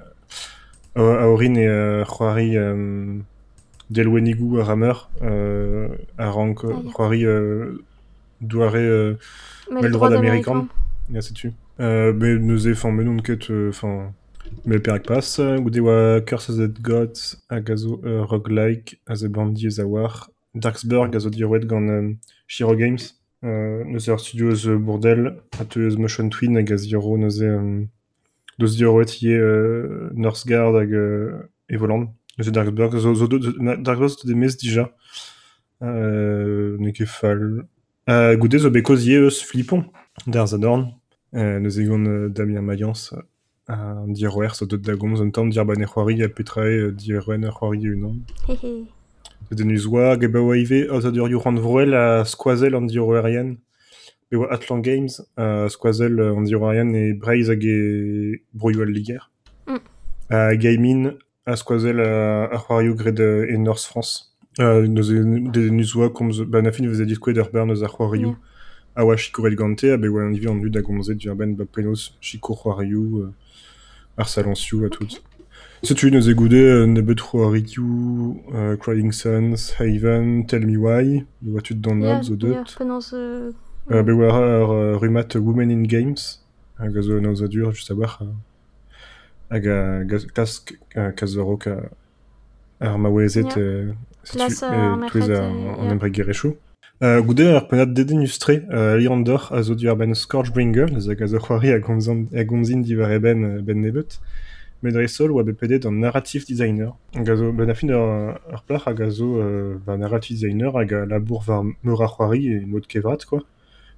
a 0.96 1.26
orin 1.28 1.56
e 1.56 1.66
euh, 1.68 2.04
c'hoari 2.04 2.58
um, 2.60 3.24
delwenigou 3.90 4.60
a 4.60 4.66
ramer 4.66 5.10
euh, 5.22 5.88
a 6.18 6.30
rank 6.30 6.60
c'hoari 6.94 7.24
douare 8.42 9.16
Mais 9.72 9.82
le 9.82 9.90
droit 9.90 10.10
d'Américain. 10.10 10.68
ya 11.10 11.22
setu. 11.22 11.54
Euh, 11.80 12.12
mais 12.14 12.36
neuze 12.38 12.74
fan 12.76 12.92
menon 12.92 13.18
ket 13.18 13.48
enfin 14.60 14.70
me 14.70 14.80
perak 14.80 15.06
pas 15.06 15.20
goude 15.60 15.80
oa 15.80 16.22
Curse 16.22 16.50
of 16.50 16.82
Gods 16.82 17.44
hag 17.50 17.72
a 17.72 17.76
zo 17.76 18.02
euh, 18.04 18.24
roguelike 18.24 19.00
a 19.08 19.14
ez 19.14 19.80
a 19.80 19.86
war 19.86 20.30
Darksburg 20.56 21.16
a 21.16 21.20
zo 21.20 21.30
dirouet 21.30 21.66
gant 21.66 21.88
euh, 21.88 22.14
Shiro 22.48 22.76
Games 22.76 22.98
euh, 23.44 23.84
neuze 23.86 24.10
ar 24.10 24.20
studio 24.20 24.52
eus 24.52 24.68
bourdel 24.68 25.38
a 25.60 25.66
te 25.66 25.80
eus 25.80 25.98
motion 25.98 26.30
twin 26.30 26.58
hag 26.58 26.72
a 26.72 26.78
ziro 26.78 27.18
neuze 27.18 27.44
euh, 27.44 27.84
deus 28.60 28.76
dirouet 28.76 29.22
ie 29.22 29.34
euh, 29.34 30.10
Northgard 30.14 30.76
hag 30.76 30.94
euh, 30.94 31.50
Evoland 31.70 32.14
neuze 32.38 32.52
Darksburg 32.52 32.92
Darksburg 32.92 34.10
zo 34.10 34.28
de 34.28 34.34
mes 34.34 34.58
dija 34.58 34.92
euh, 35.82 36.78
ne 36.80 36.92
ket 36.92 37.08
fall 37.08 37.66
euh, 38.10 38.36
goude 38.38 38.58
zo 38.58 38.70
bekoz 38.70 39.08
ie 39.08 39.18
eus 39.18 39.42
flippon 39.44 39.86
d'ar 40.28 40.48
zadorn 40.48 40.92
euh, 41.34 41.60
euh, 41.60 42.30
Damien 42.30 42.62
Mayence 42.62 43.16
a 43.68 44.06
diroer 44.08 44.56
so 44.56 44.66
dot 44.66 44.82
da 44.82 44.96
gomz 44.96 45.22
un 45.22 45.32
tamm 45.32 45.50
dir 45.52 45.62
e 45.62 45.86
c'hoari 45.86 46.24
a 46.24 46.28
ar 46.28 47.54
c'hoari 47.54 47.90
unan 47.94 48.22
Hehe. 48.48 48.88
den 49.52 49.72
eus 49.72 49.86
oa 49.86 50.18
ge 50.18 50.28
ba 50.28 50.40
oa 50.40 50.58
ive 50.58 50.90
o 50.90 51.00
zo 51.02 51.12
dur 51.12 51.30
rand 51.46 51.60
vroel 51.60 51.94
a 51.94 52.26
skoazel 52.26 52.76
an 52.76 52.88
diroerien 52.88 53.58
be 54.30 54.38
oa 54.38 54.48
Atlan 54.52 54.82
Games 54.82 55.22
a 55.38 55.68
skoazel 55.70 56.20
euh, 56.20 56.38
an 56.38 56.44
diroerien 56.44 56.94
e 56.96 57.14
breiz 57.14 57.50
hag 57.50 57.64
e 57.64 58.40
liger. 58.86 59.30
Mm. 59.68 59.80
a 60.30 60.56
Gaimin 60.56 61.18
a 61.46 61.56
skoazel 61.56 62.00
a, 62.00 62.46
a 62.46 62.58
c'hoarioù 62.58 62.96
gred 62.96 63.20
euh, 63.20 63.46
e 63.50 63.58
North 63.58 63.84
France. 63.84 64.32
Euh, 64.60 64.88
neuze 64.88 65.14
de 65.14 65.70
neus 65.70 65.96
oa 65.96 66.10
komz 66.10 66.42
a 66.66 66.72
fin 66.72 66.88
veze 66.88 67.04
diskouet 67.04 67.38
ur 67.38 67.50
bern 67.52 67.70
eus 67.72 67.84
ar 67.84 67.92
c'hoarioù 67.92 68.36
a 68.96 69.06
oa 69.06 69.16
chikouret 69.18 69.56
gante 69.56 69.92
a 69.92 69.98
be 69.98 70.08
oa 70.08 70.26
an 70.26 70.34
ivi 70.34 70.48
an 70.48 70.60
dud 70.62 70.76
a 70.78 70.82
gomzet 70.82 71.16
dir 71.16 71.36
ben 71.36 71.56
ba 71.56 71.66
penaos 71.66 72.18
chikou 72.22 72.56
c'hoarioù 72.56 73.34
ar 74.18 74.28
salensioù 74.28 74.86
a 74.86 74.90
tout 74.90 75.22
Setu 75.84 76.12
neuze 76.12 76.34
goude 76.36 76.54
euh, 76.54 76.86
ne 76.86 77.02
bet 77.02 77.16
c'hoarioù 77.20 78.44
euh, 78.54 78.78
Crying 78.78 79.12
Suns, 79.12 79.74
Haven, 79.80 80.46
Tell 80.46 80.66
Me 80.68 80.78
Why, 80.78 81.26
be 81.42 81.50
oa 81.56 81.62
tud 81.62 81.82
d'an 81.82 81.96
nob 81.96 82.22
zo 82.24 82.36
deut. 82.36 82.54
euh, 83.14 83.52
Euh, 83.90 84.04
be 84.04 84.12
ar 84.12 84.70
euh, 84.72 84.96
rumat 84.98 85.36
Women 85.36 85.72
in 85.72 85.84
Games, 85.88 86.44
hag 86.78 86.96
a 86.96 87.02
zo 87.02 87.18
an 87.18 87.26
a 87.26 87.48
dur, 87.48 87.72
just 87.74 87.90
a 87.90 87.96
war, 87.96 88.20
euh, 88.22 88.26
hag 89.50 89.68
a 89.68 90.04
gaz- 90.04 90.28
klask 90.28 90.78
euh, 90.96 91.12
kazoro 91.12 91.58
ka 91.58 91.90
ar 92.80 93.00
maouezet 93.00 93.58
euh, 93.58 93.94
setu 94.24 94.38
euh, 94.72 94.98
e 94.98 95.00
ar 95.02 95.32
a- 95.32 95.42
euh, 95.42 95.82
an 95.82 95.90
embreg 95.96 96.14
gerechou. 97.02 97.04
Euh, 97.04 97.22
goude 97.22 97.42
ar 97.42 97.88
deden 97.88 98.22
ustre, 98.22 98.52
euh, 98.72 98.98
Liandor 98.98 99.52
a 99.52 99.62
dur 99.62 99.96
ben 99.96 100.14
Scourgebringer, 100.14 100.88
hag 101.10 101.22
a 101.22 101.28
zo 101.28 101.38
a 101.38 102.38
a 102.38 102.44
gomzin 102.44 102.82
divar 102.82 103.12
e 103.12 103.20
ben, 103.20 103.44
euh, 103.44 103.62
ben 103.62 103.82
nebet. 103.82 104.20
Medresol 104.84 105.32
oa 105.32 105.44
bepedet 105.44 105.86
an 105.86 105.92
narrative 105.92 106.46
designer. 106.46 106.96
Hag 107.16 107.30
a 107.30 107.36
zo, 107.36 107.52
ben 107.52 107.70
a 107.70 107.74
a 107.74 108.94
euh, 109.00 109.76
ba 109.86 109.98
narrative 109.98 110.38
designer 110.38 110.76
hag 110.76 110.94
a 110.94 111.06
labour 111.06 111.44
var 111.44 111.64
meur 111.84 112.02
ar 112.02 112.16
c'hoari 112.18 112.48
e 112.48 112.82
kevrat, 112.88 113.26
quoi. 113.26 113.42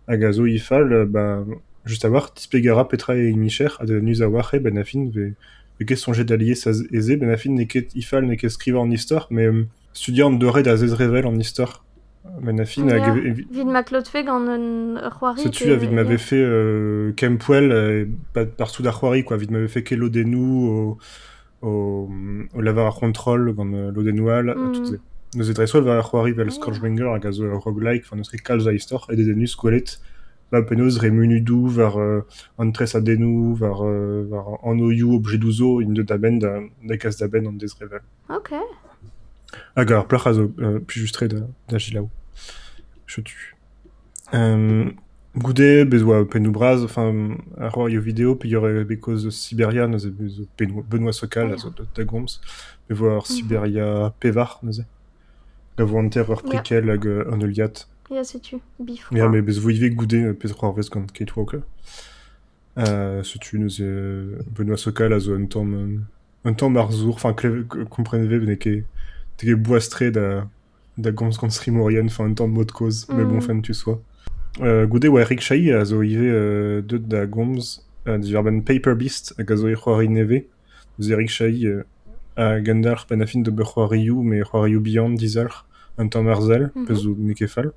Hag 0.08 0.24
a 0.24 0.32
ifal, 0.32 1.06
ba, 1.06 1.46
just 1.86 2.06
a 2.06 2.10
war, 2.10 2.34
tispegara 2.34 2.86
petra 2.86 3.16
e 3.16 3.34
micher, 3.34 3.78
a 3.80 3.86
de 3.86 4.00
nus 4.02 4.22
a 4.22 4.30
war 4.30 4.54
e 4.54 4.60
ben 4.60 4.78
a 4.78 4.84
fin 4.84 5.10
ve, 5.10 5.34
ve 5.80 5.86
ket 5.86 5.98
sonjet 5.98 6.26
d'allier 6.26 6.56
sa 6.56 6.72
eze, 6.72 7.16
ben 7.18 7.30
a 7.30 7.38
fin 7.38 7.56
ifal 7.96 8.26
ne 8.26 8.36
ket 8.36 8.50
skriva 8.50 8.80
an 8.80 8.92
istor, 8.92 9.28
mais 9.30 9.48
euh, 9.48 9.66
studiant 9.94 10.32
doret 10.32 10.68
a 10.68 10.78
zez 10.78 10.94
revel 10.94 11.28
an 11.28 11.40
istor. 11.40 11.83
Ben 12.42 12.60
a 12.60 12.66
fin 12.66 12.88
Ya. 12.88 13.04
hag 13.04 13.18
evi- 13.26 13.46
Vid 13.52 13.68
ma 13.68 13.84
klotfe 13.84 14.24
gant 14.26 14.48
un 14.48 14.96
c'hoari... 15.12 15.42
Setu 15.42 15.72
a 15.72 15.76
vid 15.76 15.92
m'avait 15.92 16.18
fait 16.18 16.42
euh, 16.42 17.12
Kempwell 17.14 17.72
euh, 17.72 18.06
pa- 18.34 18.46
partout 18.46 18.82
d'Archoari 18.82 19.24
quoi, 19.24 19.38
vid 19.38 19.52
m'avait 19.52 19.68
fait 19.68 19.84
Kelo 19.84 20.08
Denou 20.10 20.98
au, 21.62 21.68
au, 21.68 22.10
au 22.54 22.62
lavar 22.62 22.88
ar 22.88 22.96
control 22.96 23.54
euh, 23.60 23.92
l'Odenoual, 23.92 24.56
Mhm. 24.56 24.92
mm. 24.94 24.98
Nous 25.36 25.50
edresol 25.50 25.84
va 25.84 25.98
Archoari 25.98 26.32
vel 26.32 26.48
Ah. 26.48 26.52
Scourgebringer 26.52 27.08
hag 27.14 27.26
a 27.26 27.32
zo 27.32 27.44
ur 27.46 27.60
roguelike, 27.60 28.04
enfin 28.06 28.16
neus 28.18 28.30
kalz 28.44 28.68
a 28.68 28.72
istor, 28.74 29.08
et 29.12 29.16
des 29.16 29.26
denus 29.26 29.56
gwelet 29.58 30.00
va 30.52 30.62
penaos 30.62 31.00
re 31.02 31.10
munudou 31.10 31.68
var 31.68 31.98
euh, 31.98 32.22
an 32.60 32.72
tres 32.72 32.94
a 32.96 33.02
denou, 33.02 33.56
var, 33.56 33.80
var 34.30 34.46
an 34.64 34.80
oioù 34.80 35.16
objedouzo, 35.16 35.82
in 35.82 35.94
de 35.94 36.04
daben 36.04 36.38
da, 36.40 36.60
da 36.88 36.98
kaz 36.98 37.18
daben 37.18 37.48
an 37.48 37.54
dez 37.58 37.74
revel. 37.82 38.02
Ok. 38.30 38.54
Hag 39.76 39.92
ar 39.92 40.08
plach 40.08 40.28
a 40.28 40.34
zo 40.34 40.52
euh, 40.60 40.80
pujustre 40.80 41.28
da, 41.28 41.38
da 41.70 41.78
gilaou. 41.78 42.10
Je 43.08 43.22
tue. 43.22 43.56
Euh, 44.34 44.90
Goude, 45.36 45.84
bez 45.86 46.04
oa 46.04 46.26
penou 46.30 46.52
braz, 46.52 46.84
enfin, 46.84 47.36
a 47.60 47.70
roi 47.70 47.90
yo 47.90 48.02
vidéo, 48.02 48.36
pe 48.36 48.48
y'aurait 48.48 48.84
bekoz 48.84 49.30
Siberia, 49.32 49.88
neuze 49.88 50.08
bez 50.08 50.42
o 50.42 50.46
Benoît, 50.58 50.84
Benoît 50.88 51.14
Sokal, 51.14 51.50
Ah, 51.50 51.54
a 51.56 51.58
zo 51.58 51.70
da, 51.72 51.84
da 51.96 52.04
gomz, 52.04 52.40
pe 52.88 52.94
voir 52.94 53.26
Siberia 53.26 54.14
pevar, 54.20 54.60
neuze. 54.62 54.86
Ga 55.76 55.86
vo 55.86 55.98
anter 55.98 56.30
ur 56.30 56.42
Ja. 56.44 56.50
prikel 56.50 56.92
hag 56.92 57.08
euh, 57.08 57.32
an 57.34 57.42
euliat. 57.42 57.88
Ya, 58.12 58.24
setu. 58.24 58.60
Bif. 58.80 59.08
Ya, 59.12 59.28
mais 59.28 59.42
bez 59.42 59.58
vo 59.60 59.72
ive 59.72 59.90
goude, 59.96 60.34
pez 60.40 60.54
c'hoar 60.54 60.74
vez 60.74 60.88
gant 60.92 61.08
Kate 61.12 61.36
Walker. 61.36 61.62
Euh, 62.78 63.24
se 63.24 63.40
tu 63.40 63.60
euh, 63.82 64.38
Benoît 64.52 64.78
Sokal 64.78 65.14
a 65.14 65.20
zo 65.20 65.34
un 65.34 65.48
euh, 65.56 65.98
un 66.46 66.54
tamm 66.54 66.78
ar 66.78 66.92
zour, 66.92 67.16
enfin, 67.16 67.34
kompreneve, 67.34 68.46
ne 69.42 69.46
ket, 69.46 69.46
te 69.46 69.46
ket 69.46 69.56
boastre 69.56 70.12
da, 70.12 70.48
da 70.98 71.12
gomz 71.12 71.38
gant 71.38 71.50
Srimorien, 71.50 72.06
enfin, 72.06 72.26
un 72.26 72.34
tamm 72.34 72.52
mod 72.52 72.72
koz, 72.72 73.08
mais 73.10 73.26
bon, 73.26 73.36
Mhm. 73.36 73.42
fan 73.42 73.62
tu 73.62 73.74
sois. 73.74 74.00
Euh, 74.62 74.86
goude 74.86 75.06
oa 75.08 75.22
Eric 75.22 75.42
Chahi 75.42 75.72
a 75.72 75.84
zo 75.86 76.04
ive 76.04 76.22
euh, 76.22 76.82
deut 76.82 77.00
da 77.00 77.26
gomz 77.26 77.82
euh, 78.08 78.42
ben 78.44 78.62
Paper 78.64 78.96
Beast 78.96 79.34
hag 79.40 79.52
a 79.52 79.56
zo 79.56 79.68
e 79.68 79.74
c'hoari 79.76 80.08
neve. 80.10 80.44
Eus 81.00 81.10
euh, 81.66 81.84
a 82.36 82.60
gandar 82.62 83.08
ben 83.10 83.26
fin 83.26 83.42
de 83.42 83.50
be 83.50 83.64
c'hoarioù, 83.64 84.22
me 84.22 84.44
c'hoarioù 84.44 84.80
bihan 84.80 85.10
dizalc'h 85.16 85.66
un 85.98 86.08
tamm 86.08 86.28
ar 86.28 86.42
zel, 86.42 86.72
Mhm. 86.76 86.86
peus 86.86 87.02
zo 87.02 87.16
ne 87.18 87.34
ket 87.34 87.48
fall. 87.50 87.72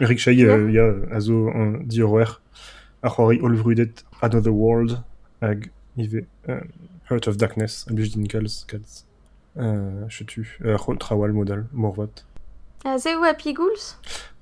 Eric 0.00 0.18
Chahi 0.18 0.44
euh, 0.46 0.70
ya 0.72 0.94
a 1.14 1.20
zo 1.20 1.48
an 1.50 1.82
diroer 1.84 2.40
a 3.02 3.08
c'hoari 3.10 3.40
olvrudet 3.42 4.04
Another 4.22 4.52
World 4.52 5.02
hag 5.42 5.70
ive 5.98 6.24
euh, 6.48 6.60
Heart 7.10 7.28
of 7.28 7.36
Darkness 7.36 7.84
a 7.90 7.92
blij 7.92 8.12
din 8.14 8.26
kalz, 8.26 8.64
kalz. 8.66 9.04
Euh, 9.58 10.04
je 10.08 10.24
tu, 10.24 10.58
euh, 10.64 10.76
trawal 10.98 11.32
modal, 11.32 11.66
morvat. 11.72 12.08
Où 12.84 13.24
à 13.24 13.34
Pigouls 13.34 13.96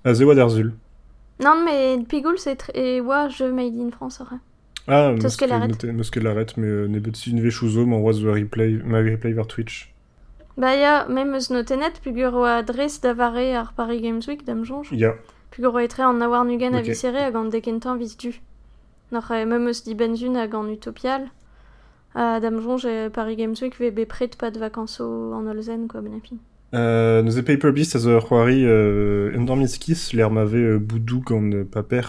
A 0.04 0.14
ze 0.14 0.24
oa 0.24 0.34
d'Arzul. 0.34 0.72
Non, 1.42 1.62
mais 1.64 1.98
Pigouls. 2.08 2.38
Et 2.74 3.00
ouais, 3.00 3.30
je 3.30 3.44
made 3.44 3.74
in 3.78 3.90
France, 3.90 4.20
ouais. 4.20 4.38
Ah, 4.88 5.12
l'arrête, 6.20 6.56
mais 6.56 6.66
euh, 6.66 6.88
ne 6.88 6.98
bet 6.98 7.10
une 7.26 7.40
vechouzo, 7.40 7.86
m'en 7.86 8.00
oaz 8.00 8.20
the 8.20 8.26
replay, 8.26 8.78
ma 8.84 8.98
replay 8.98 9.32
vers 9.32 9.46
Twitch. 9.46 9.92
Bah, 10.56 10.74
ya, 10.74 11.06
même 11.08 11.34
eus 11.34 11.50
notenet, 11.50 12.00
pugur 12.02 12.34
oa 12.34 12.56
adresse 12.56 13.00
davare 13.00 13.54
ar 13.54 13.72
Paris 13.72 14.00
Games 14.00 14.22
Week. 14.26 14.42
Ya, 14.92 15.14
Pugur 15.50 15.80
etre 15.80 16.00
an 16.00 16.20
awar 16.20 16.44
nugen 16.44 16.74
a 16.74 16.80
Ok. 16.80 16.86
visere 16.86 17.22
hag 17.22 17.36
an 17.36 17.50
dekentan 17.50 17.96
vis 17.98 18.16
du. 18.16 18.40
Nor 19.12 19.30
euh, 19.30 19.46
même 19.46 19.68
eus 19.68 19.82
di 19.84 19.94
benzun 19.94 20.36
hag 20.36 20.54
an 20.54 20.68
utopial. 20.68 21.28
A 22.14 22.40
dam 22.40 22.60
jonge 22.60 22.86
euh, 22.86 23.08
Paris 23.08 23.36
Games 23.36 23.54
Week 23.62 23.78
ve 23.78 23.90
pas 24.36 24.50
de 24.50 24.58
vacances 24.58 25.00
en 25.00 25.46
Olzen, 25.46 25.86
quoi, 25.88 26.00
ben 26.00 26.12
afin. 26.14 26.36
euh, 26.74 27.42
Paper 27.42 27.72
Beast 27.72 27.96
euh, 27.96 29.30
euh, 30.56 30.78
boudou 30.78 31.20
gant 31.20 31.50
euh, 31.52 31.64
paper 31.64 32.02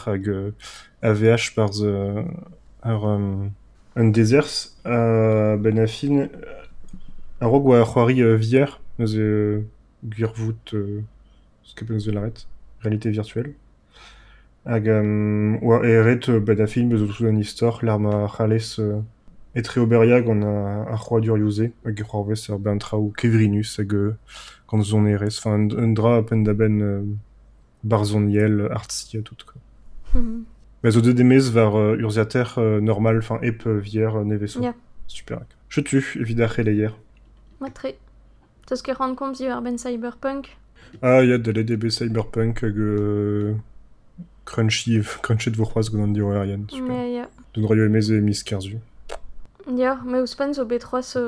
AVH 1.01 1.55
par 1.55 1.71
the, 1.71 2.23
ar 2.81 3.07
euh, 3.07 3.47
un 3.95 4.05
déserts, 4.05 4.69
euh, 4.85 5.57
ben 5.57 5.77
euh, 8.23 8.35
vier, 8.35 8.65
neuze 8.99 9.17
l'arrête, 12.11 12.47
réalité 12.81 13.09
virtuelle. 13.09 13.53
Hag, 14.65 14.89
euh, 14.89 15.57
oa 15.61 15.83
eret, 15.83 16.19
tout 16.19 16.31
Et 19.53 19.61
très 19.63 19.81
oberiag, 19.81 20.29
on 20.29 20.41
a 20.43 20.47
un 20.91 20.95
roi 20.95 21.19
d'Uriuse, 21.19 21.71
hag 21.85 21.99
e 21.99 22.03
c'hoarvez 22.03 22.49
ar 22.49 22.59
ben 22.59 22.77
traoù 22.77 23.11
kevrinus 23.11 23.79
hag 23.79 23.93
euh, 23.93 24.15
gant 24.67 24.81
zon 24.81 25.05
erez. 25.05 25.37
Enfin, 25.37 25.59
un, 25.59 25.69
un 25.77 25.93
dra 25.93 26.17
a 26.17 26.23
pen 26.23 26.43
da 26.43 26.53
ben 26.53 26.81
euh, 26.81 27.03
barzoniel, 27.83 28.69
artsi 28.71 29.17
a 29.17 29.21
tout, 29.21 29.35
quoi. 29.45 29.61
Mhm. 30.21 30.45
Mais 30.83 30.91
zo 30.91 31.01
de 31.01 31.11
demez 31.11 31.51
var 31.51 31.75
euh, 31.75 31.97
urziater 31.97 32.57
euh, 32.57 32.79
normal, 32.79 33.17
enfin, 33.19 33.39
ep 33.41 33.67
euh, 33.67 33.79
vier 33.79 34.15
euh, 34.15 34.23
neveso. 34.23 34.61
Ja. 34.61 34.73
Super. 35.07 35.41
Je 35.67 35.81
tue, 35.81 36.17
évidemment, 36.19 36.53
leier. 36.57 36.89
Ma 37.59 37.69
tre. 37.69 37.97
Teus 38.65 38.81
ket 38.81 38.93
rand 38.97 39.15
komz 39.15 39.41
iwer 39.41 39.61
ben 39.61 39.77
cyberpunk? 39.77 40.57
Ah, 41.01 41.23
ya 41.23 41.37
de 41.37 41.51
l'EDB 41.51 41.89
Cyberpunk 41.89 42.63
hag 42.63 42.77
euh, 42.77 43.53
Crunchy, 44.45 45.01
Crunchy 45.21 45.51
de 45.51 45.57
vos 45.57 45.65
croises 45.65 45.91
gant 45.91 46.07
diro 46.07 46.33
erien. 46.33 46.61
Super. 46.69 47.27
Droio 47.53 47.85
emez 47.85 48.09
e 48.11 48.21
mis 48.21 48.43
kerzu. 48.43 48.77
Ouz 50.21 50.35
pen 50.35 50.53
zo 50.53 50.65
B3 50.65 51.01
se 51.01 51.19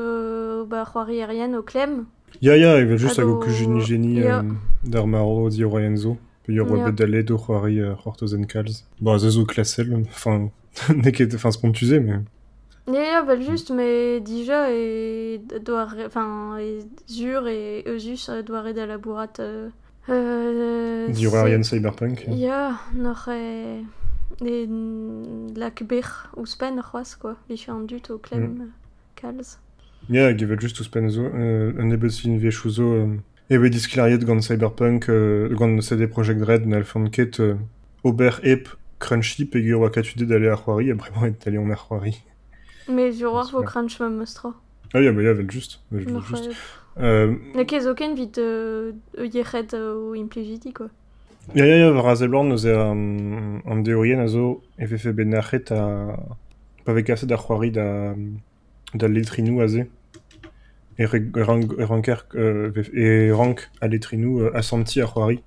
ba 0.70 0.86
c'hoari 0.86 1.20
erien 1.20 1.56
o 1.56 1.64
klem. 1.64 2.06
Ya, 2.42 2.56
ya, 2.58 2.78
evel 2.80 2.98
just 2.98 3.18
hag 3.20 3.26
Ado- 3.26 3.40
kujini 3.40 3.82
geni 3.86 4.24
euh, 4.24 4.42
d'ar 4.84 5.08
maro. 5.08 5.50
Pe 6.46 6.52
c'hoari 7.38 7.80
euh, 7.80 7.96
kalz. 8.48 8.86
Bon, 9.00 9.18
ze 9.18 9.30
zo 9.30 9.46
klasel, 9.46 10.04
enfin, 10.10 10.50
enfin, 11.36 11.52
spontusé, 11.52 12.00
mais... 12.00 12.22
Ya, 12.86 13.02
ya, 13.02 13.22
bel 13.24 13.42
just, 13.42 13.70
me 13.72 14.20
dija 14.20 14.70
e 14.70 15.40
doar, 15.64 15.96
enfin, 16.06 16.58
zur 17.08 17.48
e 17.48 17.84
eusus 17.86 18.28
euh, 18.30 18.42
doar 18.44 18.68
labourat... 18.86 19.40
Euh, 19.40 19.70
euh, 20.10 21.08
erien 21.46 21.64
Cyberpunk. 21.64 22.26
Ya, 22.28 22.78
e... 23.30 23.86
E 24.42 24.68
lak 25.56 25.84
ber 25.88 26.04
ouz 26.36 26.56
pen 26.56 26.78
ur 26.78 26.84
c'hoaz, 26.84 27.16
quoi. 27.20 27.36
Vich 27.50 27.70
an 27.70 27.86
dut 27.86 28.10
o 28.10 28.18
klem 28.18 28.42
Mm. 28.44 28.62
euh, 28.62 28.66
kalz. 29.16 29.58
Ya, 30.10 30.26
hag 30.28 30.42
evel 30.42 30.60
just 30.60 30.80
ouz 30.80 30.88
pen 30.90 31.10
zo, 31.10 31.22
euh, 31.24 31.72
un 31.80 31.92
ebet 31.92 32.10
fin 32.12 32.38
vechou 32.38 32.70
zo, 32.70 32.84
euh, 32.94 33.18
ebe 33.50 33.70
disklariet 33.70 34.20
gant 34.26 34.42
Cyberpunk, 34.42 35.08
euh, 35.10 35.50
gant 35.56 35.80
CD 35.82 36.08
Projekt 36.08 36.42
Red, 36.44 36.66
n'al 36.66 36.84
fan 36.84 37.10
ket 37.10 37.40
euh, 37.40 37.56
ober 38.04 38.40
ep 38.44 38.68
Crunchy, 39.00 39.46
pe 39.46 39.60
gur 39.62 39.82
oa 39.82 39.90
katude 39.90 40.24
d'aller 40.28 40.48
ar 40.50 40.64
c'hoari, 40.64 40.92
a 40.92 40.96
bremañ 41.02 41.28
et 41.34 41.46
d'aller 41.46 41.58
en 41.58 41.70
ar 41.70 41.86
c'hoari. 41.88 42.22
Me 42.90 43.12
sur 43.12 43.34
war 43.34 43.50
vo 43.52 43.62
crunch 43.64 44.00
ma 44.00 44.10
mostra. 44.10 44.54
Ah, 44.94 45.02
ya, 45.02 45.12
bah, 45.12 45.22
ya, 45.24 45.34
vel 45.34 45.50
just. 45.50 45.80
Vel 45.92 46.06
just. 46.30 46.50
Euh, 47.00 47.36
Ne 47.56 47.64
ket 47.64 47.82
zo 47.84 47.94
ken 47.96 48.14
vit 48.16 48.38
euh, 48.38 48.92
e 49.18 49.26
yechet 49.26 49.74
euh, 49.74 49.96
o 50.12 50.16
implijiti, 50.16 50.74
quoi. 50.74 50.90
Ya, 51.52 51.66
ya, 51.66 51.76
ya, 51.78 51.92
var 51.92 52.08
a 52.08 52.16
zeblant 52.16 52.48
neuze 52.48 52.72
an, 52.72 53.84
deorien 53.84 54.20
a 54.20 54.28
zo 54.28 54.64
e 54.80 54.86
vefe 54.86 55.12
benachet 55.12 55.72
a... 55.72 56.16
Pa 56.86 56.94
vek 56.96 57.10
aset 57.12 57.32
ar 57.32 57.40
c'hoari 57.40 57.72
da, 57.72 58.16
da 58.96 59.08
letrinou 59.08 59.60
a 59.62 59.68
ze. 59.68 59.84
E, 60.98 61.06
re, 61.06 61.20
rank, 61.36 61.74
e, 61.78 61.84
ranker, 61.84 62.26
e 62.34 63.32
rank 63.32 63.70
a 63.82 63.88
letrinou 63.88 64.40
euh, 64.40 64.56
assanti 64.56 65.02
ar 65.02 65.12
c'hoari. 65.12 65.44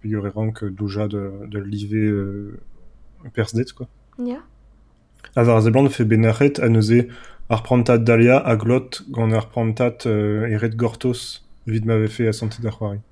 Pe 0.00 0.08
gur 0.08 0.26
e 0.26 0.30
rank 0.30 0.64
douja 0.64 1.08
de, 1.08 1.46
de 1.50 1.58
live 1.58 1.94
euh, 1.94 2.60
persdet, 3.34 3.74
quoi. 3.74 3.88
Ya. 4.18 4.40
A 5.34 5.42
var 5.42 5.58
a 5.58 5.60
zeblant 5.60 5.90
fe 5.90 6.04
benachet 6.04 6.62
a 6.62 6.68
neuze 6.68 7.08
ar 7.50 7.62
prantat 7.62 7.98
dalia 7.98 8.38
a 8.38 8.56
glot 8.56 9.02
gant 9.10 9.32
ar 9.34 9.50
prantat 9.50 10.06
euh, 10.06 10.46
e 10.46 10.56
red 10.56 10.76
gortos 10.76 11.42
vid 11.66 11.84
ma 11.84 11.98
vefe 11.98 12.30
assanti 12.30 12.62
d'ar 12.62 12.78
c'hoari. 12.78 13.02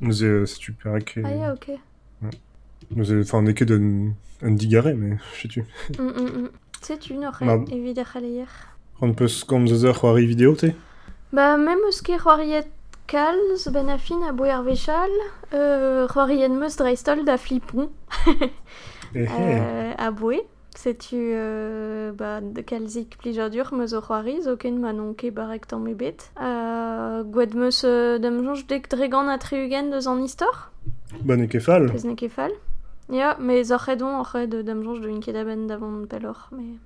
Neuze 0.00 0.24
euh, 0.24 0.46
setu 0.46 0.72
perek 0.72 1.16
e... 1.18 1.22
ah 1.24 1.30
ya, 1.30 1.52
ok. 1.54 1.70
Neuze, 2.90 3.14
enfin, 3.22 3.42
n'eo 3.42 3.54
ket 3.54 3.70
un, 3.70 4.12
un 4.42 4.50
digare, 4.50 4.94
mais 4.94 5.18
je 5.36 5.42
sais 5.42 5.48
tu. 5.48 5.64
Mm, 5.98 6.02
mm, 6.02 6.42
mm. 6.42 6.50
Sais-tu, 6.82 7.14
n'oc'h 7.14 7.44
Bah. 7.44 7.58
e 7.70 7.74
evit 7.76 7.98
ar 8.00 8.06
c'haleier. 8.12 8.46
On 9.02 9.12
peus 9.12 9.44
gant 9.46 9.66
zeus 9.66 9.84
ur 9.88 9.98
c'hoari 9.98 10.26
vidéo, 10.26 10.54
te 10.56 10.72
Ba, 11.32 11.56
mem 11.56 11.78
eus 11.88 12.00
ket 12.02 12.18
c'hoariet 12.18 12.66
kalz, 13.06 13.68
ben 13.72 13.88
a 13.88 13.98
fin 13.98 14.22
a 14.22 14.32
bouer 14.32 14.62
vechal, 14.62 15.10
euh, 15.52 16.08
c'hoariet 16.08 16.48
meus 16.48 16.76
dreistol 16.76 17.24
da 17.24 17.36
flipon 17.36 17.90
Eh, 19.14 19.24
eh. 19.24 19.28
euh, 19.28 19.92
a. 19.98 20.10
Sais-tu, 20.80 21.32
euh, 21.34 22.10
ba, 22.12 22.40
de 22.40 22.62
kalzik 22.62 23.18
plijadur 23.18 23.68
meus 23.74 23.92
o 23.92 24.00
c'hoari, 24.00 24.40
zo 24.40 24.56
ken 24.56 24.78
ma 24.80 24.94
non 24.94 25.12
ket 25.12 25.34
barek 25.36 25.66
tamm 25.68 25.86
ebet. 25.92 26.30
Euh, 26.40 27.22
gwed 27.22 27.52
meus 27.54 27.82
euh, 27.84 28.16
dem 28.18 28.38
jonj 28.40 28.62
dek 28.70 28.88
dregan 28.88 29.28
a 29.28 29.36
treugen 29.36 29.90
deus 29.92 30.08
an 30.08 30.22
istor? 30.24 30.70
Ba 31.20 31.36
ne 31.36 31.48
ket 31.52 31.60
fall. 31.60 31.90
Pez 31.92 32.06
ne 32.08 32.16
ket 32.16 32.32
fall. 32.32 32.56
Ya, 33.12 33.36
me 33.38 33.60
zorredon 33.62 34.24
dem 34.48 34.80
jonj 34.82 35.02
de 35.02 35.12
un 35.12 35.20
ket 35.20 35.36
aben 35.36 35.66
davant 35.66 36.06
pelor, 36.08 36.48
me... 36.52 36.78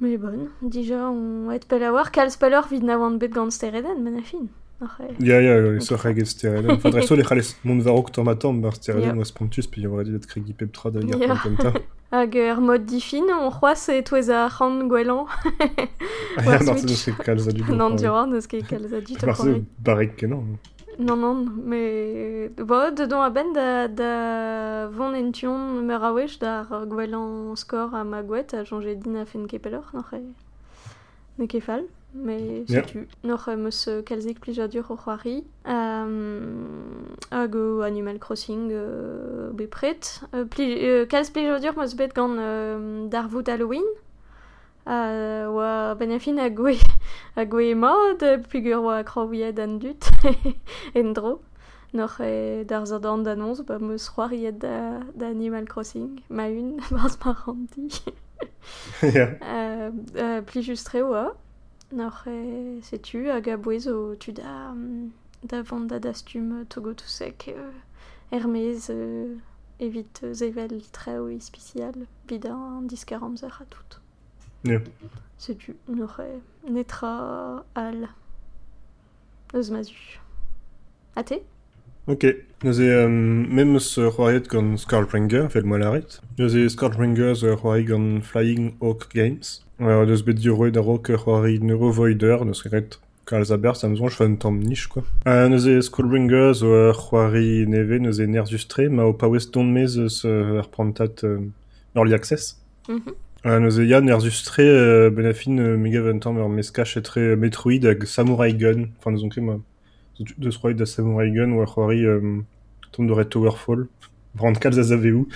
Me 0.00 0.16
bon, 0.16 0.48
dija 0.62 1.10
on 1.10 1.50
et 1.52 1.68
pel 1.68 1.84
a 1.84 1.92
war, 1.92 2.10
kalz 2.10 2.38
pelor 2.40 2.64
vid 2.70 2.88
na 2.88 2.96
oant 2.96 3.20
bet 3.20 3.36
gant 3.36 3.52
stereden, 3.52 4.16
a 4.16 4.22
fin. 4.22 4.48
Oc'he... 4.82 5.04
Ya, 5.20 5.40
ya, 5.40 5.54
e 5.76 5.80
so 5.80 5.96
c'hag 5.96 6.18
stereden. 6.26 6.70
Enfin, 6.72 6.90
dreso 6.90 7.14
le 7.14 7.22
c'hales 7.22 7.56
mont 7.64 7.78
varok 7.86 8.10
tamm 8.12 8.28
a 8.28 8.34
tamm 8.34 8.60
bar 8.62 8.74
stereden 8.74 9.14
Ya. 9.14 9.16
oa 9.16 9.24
spontus, 9.24 9.66
pe 9.68 9.80
yor 9.80 10.02
dit 10.04 10.26
kregi 10.26 10.52
peptra 10.54 10.90
da 10.90 11.00
gar 11.00 11.20
Ya. 11.20 11.36
kontenta. 11.42 11.72
Hag 12.10 12.34
ur 12.34 12.60
mod 12.60 12.82
difin, 12.90 13.30
on 13.30 13.50
c'hoaz 13.50 13.88
e 13.88 14.02
touez 14.02 14.28
a 14.30 14.48
c'hant 14.50 14.88
gwelan. 14.90 15.26
Ah, 16.36 16.42
War 16.46 16.54
ya, 16.54 16.66
bar 16.66 16.78
se 16.78 16.80
Switch. 16.80 16.90
neus 16.90 17.04
ket 17.04 17.18
kalz. 17.26 17.46
Nan 17.80 17.96
neus 18.30 18.46
ket 18.46 18.66
kalz 18.66 18.90
barek 19.86 20.16
kenan. 20.16 20.58
Non, 20.98 21.16
non, 21.16 21.38
me... 21.70 22.48
Bo, 22.68 22.90
dedon 22.90 23.22
a 23.22 23.30
ben 23.30 23.52
da, 23.54 23.88
da 23.88 24.88
vont 24.90 25.14
ention 25.14 25.80
meur 25.88 26.02
a 26.04 26.12
wech 26.12 26.38
gwelan 26.92 27.56
skor 27.56 27.94
a 27.94 28.04
ma 28.04 28.18
a 28.18 28.64
jonge 28.64 28.94
din 29.02 29.16
a 29.16 29.24
fen. 29.24 29.46
Ne 31.38 31.46
ket 31.46 31.62
me 32.14 32.64
setu. 32.66 32.98
Yeah. 32.98 33.06
Noc'h 33.24 33.48
uh, 33.48 34.02
kalzik 34.02 34.40
plijadur 34.40 34.90
o 34.90 34.96
c'hoari. 34.96 35.44
Um, 35.64 37.16
hag 37.30 37.54
o 37.54 37.82
Animal 37.82 38.18
Crossing 38.18 38.70
euh, 38.72 39.50
be 39.52 39.66
pret. 39.66 40.20
Uh, 40.32 40.44
pli, 40.44 40.76
euh, 40.84 41.06
kalz 41.06 41.30
plijadur 41.30 41.76
meus 41.76 41.94
bet 41.94 42.14
gant 42.14 42.36
euh, 42.38 43.08
dar 43.08 43.28
vout 43.28 43.48
Halloween. 43.48 43.84
Uh, 44.84 45.46
oa 45.46 45.94
ben 45.94 46.10
afin 46.10 46.38
a 46.38 46.48
goe, 46.50 46.74
a 47.36 47.44
goe 47.52 47.74
mod, 47.74 48.24
pugur 48.50 48.80
oa 48.82 49.04
kroviet 49.04 49.60
an 49.62 49.78
dut, 49.78 50.10
en 50.98 51.12
dro. 51.14 51.40
Noc'h 51.94 52.18
e 52.24 52.64
dar 52.64 52.84
zadan 52.86 53.22
d'annonz, 53.22 53.62
ba 53.62 53.78
meus 53.78 54.08
c'hoariet 54.10 54.58
da, 54.58 55.00
da 55.14 55.26
Animal 55.28 55.68
Crossing, 55.68 56.22
ma 56.30 56.48
un, 56.48 56.80
barz 56.90 57.16
ma 57.24 57.32
randi. 57.32 57.86
yeah. 59.02 59.38
euh, 60.16 60.42
pli 60.42 60.62
justre 60.62 61.02
oa. 61.02 61.36
Noch 61.92 62.26
e 62.26 62.80
setu 62.82 63.30
hag 63.30 63.48
a 63.48 63.56
bouez 63.56 63.86
o 63.86 64.14
tu 64.14 64.32
da, 64.32 64.72
mm, 64.72 65.12
da 65.44 65.62
da 65.62 65.98
dastum 65.98 66.64
togo 66.66 66.94
tout 66.94 67.08
sec, 67.08 67.48
euh, 67.48 67.70
Hermès, 68.30 68.90
evit 69.78 70.22
euh, 70.22 70.32
zevel 70.32 70.80
treo 70.92 71.28
ispicial, 71.28 72.06
vid 72.28 72.46
an 72.46 72.86
diskar 72.88 73.22
amzer 73.22 73.60
a 73.60 73.64
tout. 73.66 74.00
Setu, 75.38 75.74
noch 75.86 76.18
e 76.18 76.40
netra 76.70 77.64
al. 77.74 78.08
Eus 79.52 79.68
mazu. 79.70 79.92
Ok. 82.08 82.26
Neuze, 82.64 82.80
euh, 82.80 83.08
mem 83.08 83.74
eus 83.76 83.96
ur 83.98 84.12
c'hoariet 84.14 84.48
gant 84.48 84.76
Skullbringer, 84.76 85.48
fel 85.50 85.64
moa 85.64 85.78
laret. 85.78 86.20
Neuze 86.38 86.68
Skullbringer 86.68 87.34
zo 87.34 87.52
ur 87.52 87.60
c'hoari 87.60 87.84
gant 87.84 88.20
Flying 88.22 88.74
Hawk 88.80 89.08
Games. 89.14 89.62
Euh, 89.80 90.06
deus 90.06 90.22
bet 90.22 90.34
dur 90.34 90.56
roet 90.56 90.76
a-raok 90.76 91.10
ur 91.10 91.24
c'hoari 91.24 91.58
Neurovoider, 91.60 92.44
neus 92.44 92.62
ket 92.62 92.98
kalz 93.26 93.52
a 93.52 93.56
ber, 93.56 93.76
samzon, 93.76 94.10
chfan 94.10 94.36
tamm 94.36 94.58
niche, 94.58 94.88
quoi. 94.88 95.02
Euh, 95.26 95.48
neuze 95.48 95.80
Skullbringer 95.80 96.54
zo 96.54 96.70
ur 96.70 96.94
c'hoari 96.98 97.66
neve, 97.66 97.98
neuze 98.02 98.26
nerzustre, 98.26 98.88
ma 98.90 99.04
o 99.04 99.12
paouez 99.12 99.50
don 99.52 99.64
mez 99.64 99.98
eus 99.98 100.22
euh, 100.24 100.58
ur 100.58 100.68
prantat 100.70 101.22
euh, 101.24 101.38
Early 101.94 102.14
Access. 102.14 102.60
Mhm. 102.88 103.14
Euh, 103.44 103.58
neuze 103.58 103.82
ya 103.86 104.00
nerzustre 104.00 104.60
euh, 104.60 105.10
ben 105.10 105.26
a 105.26 105.32
fin 105.34 105.58
euh, 105.58 105.76
mega 105.76 106.00
ventam 106.00 106.38
ur 106.38 106.48
meskach 106.48 106.96
etre 106.96 107.18
euh, 107.18 107.36
Metroid 107.36 107.84
hag 107.86 108.04
Samurai 108.04 108.54
Gun. 108.54 108.86
Enfin, 108.98 109.10
neus 109.10 109.24
on 109.24 109.28
ket 109.28 109.40
ma 109.40 109.58
deus 110.18 110.58
c'hoari 110.58 110.74
da 110.74 110.86
Samurai 110.86 111.30
Gun 111.30 111.52
ou 111.52 111.62
a 111.62 111.66
c'hoari 111.66 112.04
euh, 112.06 112.40
tom 112.92 113.06
de 113.06 113.12
Red 113.12 113.28
Towerfall. 113.28 113.88
Brand 114.34 114.58
kalz 114.58 114.78
a 114.78 114.82
zaveu. 114.82 115.28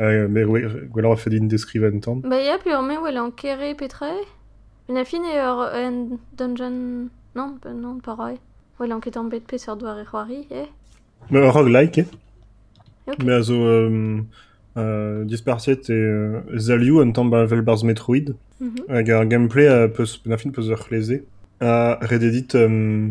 Euh, 0.00 0.28
mais 0.28 0.44
ouais, 0.44 0.64
gweler 0.90 1.10
a 1.10 1.16
fet 1.16 1.34
in 1.34 1.48
deskriven 1.48 2.00
tam. 2.00 2.20
Ba 2.20 2.40
ya, 2.40 2.58
pe 2.58 2.70
ur 2.70 2.82
me 2.82 2.98
wel 3.02 3.18
an 3.18 3.30
kere 3.30 3.74
petre 3.74 4.12
Ben 4.86 4.96
a 4.96 5.04
fin 5.04 5.24
e 5.24 5.36
ur 5.38 5.70
en 5.74 6.18
dungeon... 6.36 7.08
Non, 7.34 7.58
non, 7.64 7.98
pareil. 7.98 8.38
Wel 8.78 8.92
an 8.92 9.00
ket 9.00 9.16
an 9.16 9.28
bet 9.28 9.46
pe 9.46 9.58
sur 9.58 9.76
doar 9.76 9.98
e 9.98 10.04
c'hoari, 10.04 10.46
eh 10.50 10.68
Mais 11.30 11.46
un 11.46 11.50
roguelike, 11.50 11.98
eh 11.98 12.06
Ok. 13.06 13.22
Mais 13.24 13.32
a 13.32 13.42
zo 13.42 13.54
euh, 13.54 14.20
euh, 14.76 15.24
dispartiet 15.24 15.90
e 15.90 15.92
euh, 15.92 16.40
zaliou 16.56 17.00
an 17.00 17.12
tamm 17.12 17.30
ba 17.30 17.44
vel 17.44 17.62
barz 17.62 17.82
Metroid. 17.84 18.34
Mhm. 18.60 18.84
Hag 18.88 19.10
ar 19.10 19.26
gameplay 19.26 19.66
a 19.68 19.88
peus, 19.88 20.20
ben 20.24 20.32
a 20.32 20.38
fin 20.38 20.50
peus 20.50 20.68
ur 20.68 20.78
c'hleze. 20.78 21.22
A 21.60 21.98
rededit 22.00 22.54
euh, 22.54 23.10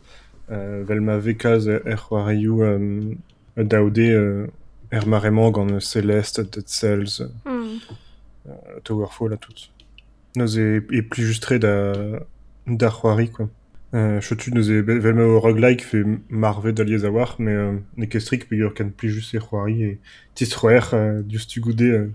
euh, 0.51 0.83
vel 0.87 1.01
ma 1.01 1.17
vekaz 1.17 1.67
er 1.67 1.97
c'hoarioù 1.97 2.63
euh, 2.63 3.15
daoude 3.57 3.99
euh, 3.99 4.47
er 4.91 5.07
maremant 5.07 5.51
gant 5.51 5.69
euh, 5.69 5.79
Celeste, 5.79 6.41
Dead 6.41 6.67
Cells, 6.67 7.23
euh, 7.47 7.77
Towerfall 8.83 9.33
a 9.33 9.37
tout. 9.37 9.69
Neus 10.35 10.57
e, 10.57 10.81
e 10.91 11.01
pli 11.01 11.23
justre 11.23 11.57
da, 11.59 11.93
da 12.67 12.89
c'hoari, 12.89 13.29
quoi. 13.29 13.49
Euh, 13.93 14.21
chotu 14.21 14.53
neus 14.53 14.69
e 14.69 14.79
vel 14.81 15.13
ma 15.13 15.23
o 15.23 15.39
roguelike 15.39 15.83
fe 15.83 16.05
marvet 16.29 16.71
d'aliez 16.71 17.03
a 17.03 17.11
war, 17.11 17.35
mais 17.39 17.51
euh, 17.51 17.73
ne 17.97 18.05
kestrik 18.05 18.47
pe 18.47 18.55
ur 18.55 18.73
kan 18.73 18.87
pli 18.87 19.09
just 19.09 19.33
e 19.35 19.39
c'hoari 19.39 19.83
e 19.83 19.97
tis 20.33 20.47
c'hoer 20.55 20.93
euh, 20.93 21.21
dius 21.21 21.45
tu 21.45 21.59
goude 21.59 21.81
euh, 21.81 22.07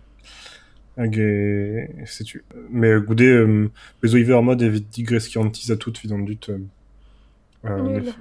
hag 0.97 1.19
e 1.19 1.85
setu. 2.07 2.45
Mais 2.71 2.93
euh, 2.93 3.01
goude 3.01 3.21
euh, 3.21 3.69
bezo 4.01 4.17
ive 4.17 4.33
ar 4.33 4.43
mod 4.43 4.63
evit 4.63 4.89
digreski 4.89 5.37
an 5.37 5.51
tiz 5.51 5.71
a 5.71 5.77
tout 5.77 5.93
vid 6.01 6.13
an 6.17 6.25
dut 6.25 6.49
euh, 6.49 6.65
euh, 7.65 7.83
Nul, 7.83 8.13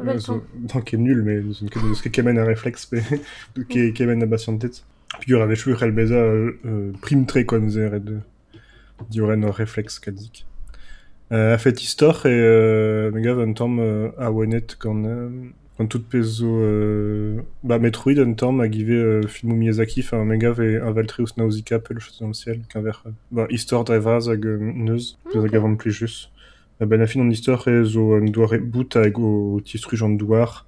non, 0.74 0.82
ket 0.82 0.98
nul, 0.98 1.21
mais 1.24 1.41
neus 1.41 1.63
ket 1.69 1.84
neus 1.84 2.02
ket 2.02 2.12
kemen 2.12 2.38
a 2.38 2.45
réflexe 2.45 2.86
pe 2.86 3.02
ket 3.69 3.93
kemen 3.93 4.24
a 4.24 4.26
basiantet. 4.26 4.84
Pigur 5.19 5.41
a 5.41 5.45
vechou 5.45 5.76
c'hell 5.76 5.91
beza 5.91 6.15
euh, 6.15 6.58
euh, 6.65 6.91
prim 7.02 7.26
tre 7.26 7.45
kon 7.45 7.69
zer 7.69 7.93
e 7.95 8.00
de 8.00 8.19
dioren 9.10 9.45
réflexe 9.45 10.00
kalzik. 10.00 10.45
Euh, 11.32 11.56
a 11.56 11.58
fet 11.58 11.82
istor 11.82 12.21
e 12.26 12.30
euh, 12.30 13.12
me 13.12 13.19
gav 13.19 13.39
un 13.39 13.54
tamm 13.54 13.80
euh, 13.80 14.10
a 14.17 14.32
wenet 14.32 14.78
euh, 14.86 15.30
gant 15.78 15.88
tout 15.88 16.04
pezo 16.04 16.45
euh, 16.48 17.41
bah 17.63 17.80
Metroid 17.80 18.19
un 18.19 18.34
tamm 18.34 18.62
a 18.62 18.69
give 18.69 18.91
euh, 18.91 19.24
filmou 19.28 19.56
Miyazaki 19.56 20.02
enfin 20.02 20.24
me 20.24 20.38
gav 20.38 20.62
e 20.62 20.80
a 20.80 20.91
valtreus 20.91 21.36
Nausicaa 21.38 21.80
pel 21.80 22.00
chose 22.00 22.19
dans 22.19 22.28
le 22.28 22.34
ciel 22.34 22.62
qu'un 22.69 22.82
ver 22.82 23.04
euh, 23.08 23.10
bah 23.32 23.48
istor 23.50 23.84
drevaz 23.84 24.30
hag 24.30 24.45
euh, 24.45 24.60
neuz 24.60 25.17
peus 25.32 25.43
a 25.43 25.48
Ok. 25.48 26.35
An. 26.79 26.83
Euh, 26.83 26.85
ben 26.88 27.01
a 27.01 27.07
fin 27.07 27.21
an 27.21 27.29
istor 27.31 27.67
e 27.67 27.83
zo 27.83 28.15
un 28.15 28.25
doare 28.25 28.59
bout 28.59 28.95
hag 28.95 29.17
o 29.19 29.59
tistruj 29.63 30.03
an 30.03 30.17
douar 30.17 30.65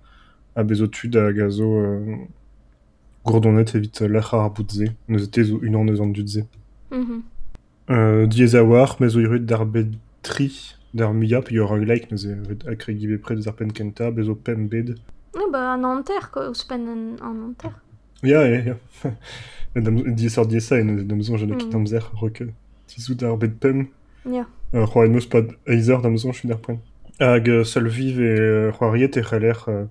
a 0.55 0.63
bezo 0.63 0.87
tud 0.87 1.15
hag 1.15 1.39
a 1.39 1.49
zo 1.49 1.65
euh, 1.79 2.15
gourdonet 3.25 3.75
evit 3.75 4.01
euh, 4.01 4.07
lac'h 4.07 4.33
ar 4.33 4.49
boutze 4.51 4.87
neus 5.07 5.23
ete 5.27 5.43
zo 5.43 5.59
un 5.63 5.75
an 5.75 5.87
eus 5.89 5.99
an 6.01 6.07
dudze. 6.13 6.45
Mhm. 6.91 7.21
Euh, 7.89 8.25
diez 8.27 8.55
a 8.55 8.63
war, 8.63 8.97
mais 8.99 9.15
o 9.15 9.19
irut 9.19 9.39
d'ar 9.39 9.65
betri 9.65 10.75
d'ar 10.93 11.13
mia, 11.13 11.41
puis 11.41 11.57
ur 11.57 11.67
roguelike, 11.69 12.09
neus 12.11 12.25
e 12.25 12.35
akre 12.67 12.91
give 12.97 13.17
pre 13.19 13.35
deus 13.35 13.47
ar 13.47 13.53
pen 13.55 13.71
kenta, 13.71 14.11
bezo 14.11 14.35
pem 14.35 14.67
bed. 14.67 14.97
Ah 15.35 15.45
bah, 15.51 15.73
an 15.73 15.83
anter, 15.83 16.31
quoi, 16.31 16.47
ouspen 16.49 16.87
an, 16.87 17.03
an 17.21 17.43
anter. 17.49 17.71
Ya, 18.23 18.41
ya, 18.47 18.61
ya. 18.73 19.11
diez 19.75 20.37
ar 20.39 20.47
diez 20.47 20.71
a, 20.71 20.79
en 20.79 20.95
damzon, 21.03 21.37
jene 21.37 21.53
Mm. 21.53 21.57
kit 21.59 21.75
amzer, 21.75 22.03
roke. 22.15 22.47
Tizou 22.87 23.15
d'ar 23.15 23.37
bet 23.37 23.59
pem, 23.59 23.87
Ya. 24.29 24.45
euh, 24.73 25.19
pad 25.29 25.47
eizer 25.67 26.01
damzon, 26.01 26.33
chun 26.33 26.49
ar 26.51 26.59
poen. 26.59 26.79
Hag 27.19 27.49
euh, 27.49 27.63
salviv 27.63 28.19
e 28.19 28.23
euh, 28.23 28.71
c'hoariet 28.71 29.17
e 29.17 29.21
c'haller 29.21 29.53
euh, 29.69 29.85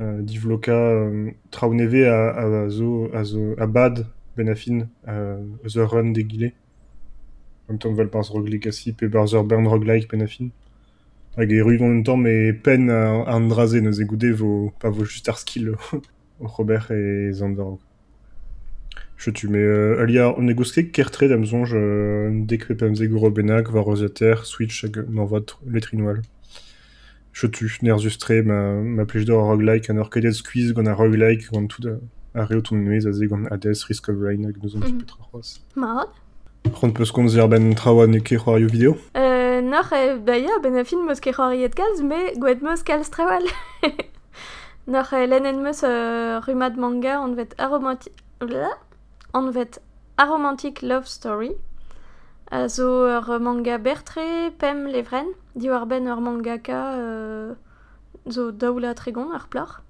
euh, 0.00 0.22
divloka 0.22 0.72
euh, 0.72 1.30
traouneve 1.50 2.04
a, 2.06 2.30
a, 2.64 2.68
zo, 2.68 3.10
a, 3.12 3.24
zo, 3.24 3.54
a 3.58 3.66
bad 3.66 4.06
ben 4.36 4.48
a 4.48 4.54
fin 4.54 4.86
euh, 5.08 5.42
eus 5.64 5.76
ur 5.76 5.90
run 5.90 6.12
degile. 6.12 6.52
En 7.68 7.72
même 7.72 7.78
temps, 7.78 7.92
val 7.92 8.06
barz 8.06 8.30
roguelikasi 8.30 8.92
pe 8.92 9.06
barz 9.06 9.34
ur 9.34 9.44
bern 9.44 9.66
roguelike 9.66 10.08
ben 10.10 10.22
a 10.22 10.26
fin. 10.26 10.50
Hag 11.36 11.52
e 11.52 11.60
ruvon 11.62 11.98
en 11.98 12.02
tamm 12.02 12.26
e 12.26 12.52
pen 12.52 12.88
a, 12.90 13.24
a 13.24 13.34
an 13.34 13.48
draze 13.48 13.80
neus 13.80 13.98
e 14.00 14.04
goude 14.04 14.30
vo, 14.32 14.72
pa 14.78 14.90
vo 14.90 15.04
just 15.04 15.28
ar 15.28 15.38
skill 15.38 15.74
o 16.40 16.46
Robert 16.46 16.90
e 16.92 17.32
Zander. 17.32 17.76
Je 19.18 19.30
tu 19.30 19.48
mais 19.48 19.58
euh, 19.58 20.00
alia 20.00 20.32
on 20.38 20.42
negosket 20.42 20.92
kertre 20.92 21.26
damzonj 21.26 21.74
euh, 21.74 22.30
dek 22.30 22.68
pe 22.68 22.74
pemze 22.78 23.02
goro 23.10 23.30
bennak 23.34 23.68
var 23.74 23.82
rosater 23.82 24.46
switch 24.46 24.84
hag 24.84 25.00
n'envot 25.10 25.58
letrinoal. 25.66 26.22
Je 27.32 27.48
tu 27.48 27.68
ner 27.82 27.98
justre 27.98 28.40
ma 28.46 28.78
ma 28.78 29.04
plej 29.06 29.24
d'or 29.24 29.42
roguelike 29.42 29.90
an 29.90 29.98
orkedet 29.98 30.32
squeeze 30.32 30.72
gant 30.72 30.86
a 30.86 30.94
roguelike 30.94 31.50
gant 31.50 31.66
tout 31.66 31.82
a, 31.88 31.98
a 32.38 32.44
reo 32.44 32.60
ton 32.60 32.76
nuez 32.76 33.08
a 33.08 33.12
ze 33.12 33.26
gant 33.26 33.50
Hades 33.50 33.82
Risk 33.88 34.08
of 34.08 34.22
Rain 34.22 34.46
hag 34.46 34.62
neus 34.62 34.76
an 34.76 34.86
petra 34.86 35.18
c'hoaz. 35.18 35.58
Mat. 35.74 36.14
C'hant 36.70 36.92
peus 36.92 37.10
kont 37.10 37.26
zer 37.26 37.48
ben 37.48 37.74
trawa 37.74 38.06
ne 38.06 38.20
ket 38.20 38.38
c'hoario 38.38 38.68
video. 38.68 38.96
Euh, 39.16 39.60
nor 39.60 39.92
e, 39.98 40.16
ben 40.22 40.76
a 40.76 40.84
meus 41.04 41.20
c'hoariet 41.20 41.74
kalz, 41.74 42.02
me 42.02 42.38
gouet 42.38 42.62
meus 42.62 42.84
kalz 42.84 43.10
nor 44.86 45.12
e 45.12 45.26
lennen 45.26 45.60
meus 45.60 45.82
euh, 45.82 46.38
rumad 46.46 46.76
manga 46.76 47.18
vet. 47.34 47.56
Blah 48.40 48.78
an 49.32 49.50
vet 49.50 49.80
aromantic 50.16 50.82
love 50.82 51.06
story. 51.06 51.52
A 52.50 52.68
zo 52.68 53.06
ur 53.06 53.38
manga 53.40 53.78
bertre, 53.78 54.50
pem 54.58 54.86
levren, 54.86 55.34
di 55.54 55.68
war 55.68 55.86
ben 55.86 56.08
ur 56.08 56.20
mangaka 56.20 56.94
euh, 56.96 57.54
zo 58.30 58.50
daoula 58.50 58.94
tregon 58.94 59.32
ar 59.32 59.48
plar. 59.48 59.82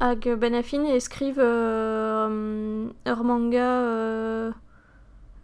Hag 0.00 0.26
euh, 0.26 0.36
ben 0.36 0.54
a 0.54 0.62
fin 0.62 0.84
e 0.84 0.98
euh, 1.38 2.88
ur 3.06 3.24
manga 3.24 3.68
euh, 3.82 4.52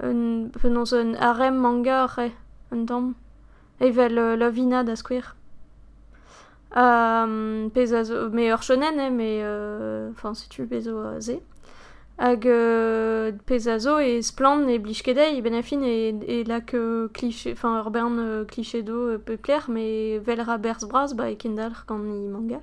un, 0.01 0.49
penaos 0.61 0.93
un 0.95 1.15
harem 1.15 1.57
manga 1.57 2.07
re, 2.07 2.31
un 2.71 2.87
tamm. 2.87 3.15
Evel 3.81 4.19
euh, 4.19 4.37
Lovina 4.37 4.85
da. 4.85 4.95
Um, 6.71 7.71
pez 7.73 7.95
a 7.95 8.03
me 8.31 8.51
ur 8.53 8.63
shonen, 8.63 8.99
eh, 9.01 9.11
me, 9.11 9.41
euh, 9.43 10.11
enfin, 10.13 10.35
si 10.35 10.49
tu 10.49 10.67
bezo 10.67 10.99
a. 11.01 11.19
Hag 12.19 12.47
euh, 12.47 13.31
pez 13.47 13.69
a 13.69 13.79
zo 13.79 13.99
e 13.99 14.21
splan 14.23 14.69
e 14.69 14.79
blij 14.79 15.03
kedei, 15.07 15.41
ben 15.41 15.55
a 15.55 15.63
fin 15.63 15.83
e, 15.83 16.11
e 16.27 16.45
la 16.45 16.61
que 16.61 17.09
cliché, 17.15 17.53
enfin, 17.53 17.79
ur 17.79 17.91
bern 17.91 18.19
euh, 18.19 18.45
euh, 18.45 19.69
me 19.69 20.19
vel 20.19 20.41
ra 20.41 20.59
berz 20.59 20.85
braz, 20.85 21.15
ba 21.15 21.31
e 21.31 21.37
manga. 22.29 22.61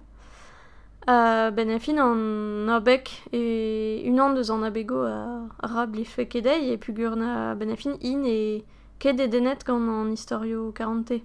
Uh, 1.07 1.51
ben 1.51 1.69
a 1.69 1.77
fin 1.79 1.99
an 1.99 2.67
abek 2.67 3.11
e 3.31 4.01
un 4.09 4.17
an 4.17 4.33
deus 4.33 4.49
an 4.49 4.63
abego 4.63 5.05
a, 5.05 5.47
ra 5.61 5.85
blij 5.85 6.07
fe 6.07 6.25
kedei 6.25 6.71
e 6.73 6.77
pugur 6.77 7.15
na 7.15 7.53
ben 7.53 7.69
a 7.69 7.75
fin 7.75 7.95
in 8.01 8.25
e 8.25 8.63
ket 8.97 9.19
e 9.19 9.27
denet 9.27 9.63
gant 9.63 9.87
an 9.87 10.09
historio 10.09 10.73
40 10.73 11.21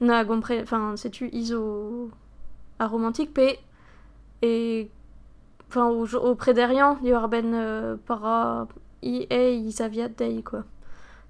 na 0.00 0.24
gompre 0.24 0.62
enfin 0.62 0.96
setu 0.96 1.28
iso 1.30 2.08
a 2.78 2.86
romantique 2.86 3.34
pe 3.34 3.58
et 4.40 4.90
enfin 5.72 5.88
au, 5.88 6.06
au 6.16 6.34
préderian 6.34 6.98
il 7.02 7.08
y 7.08 7.14
aura 7.14 7.28
ben 7.28 7.54
euh, 7.54 7.96
para 8.06 8.68
i 9.02 9.26
e 9.30 9.54
i 9.54 9.72
saviat 9.72 10.08
dei 10.08 10.42
quoi. 10.42 10.64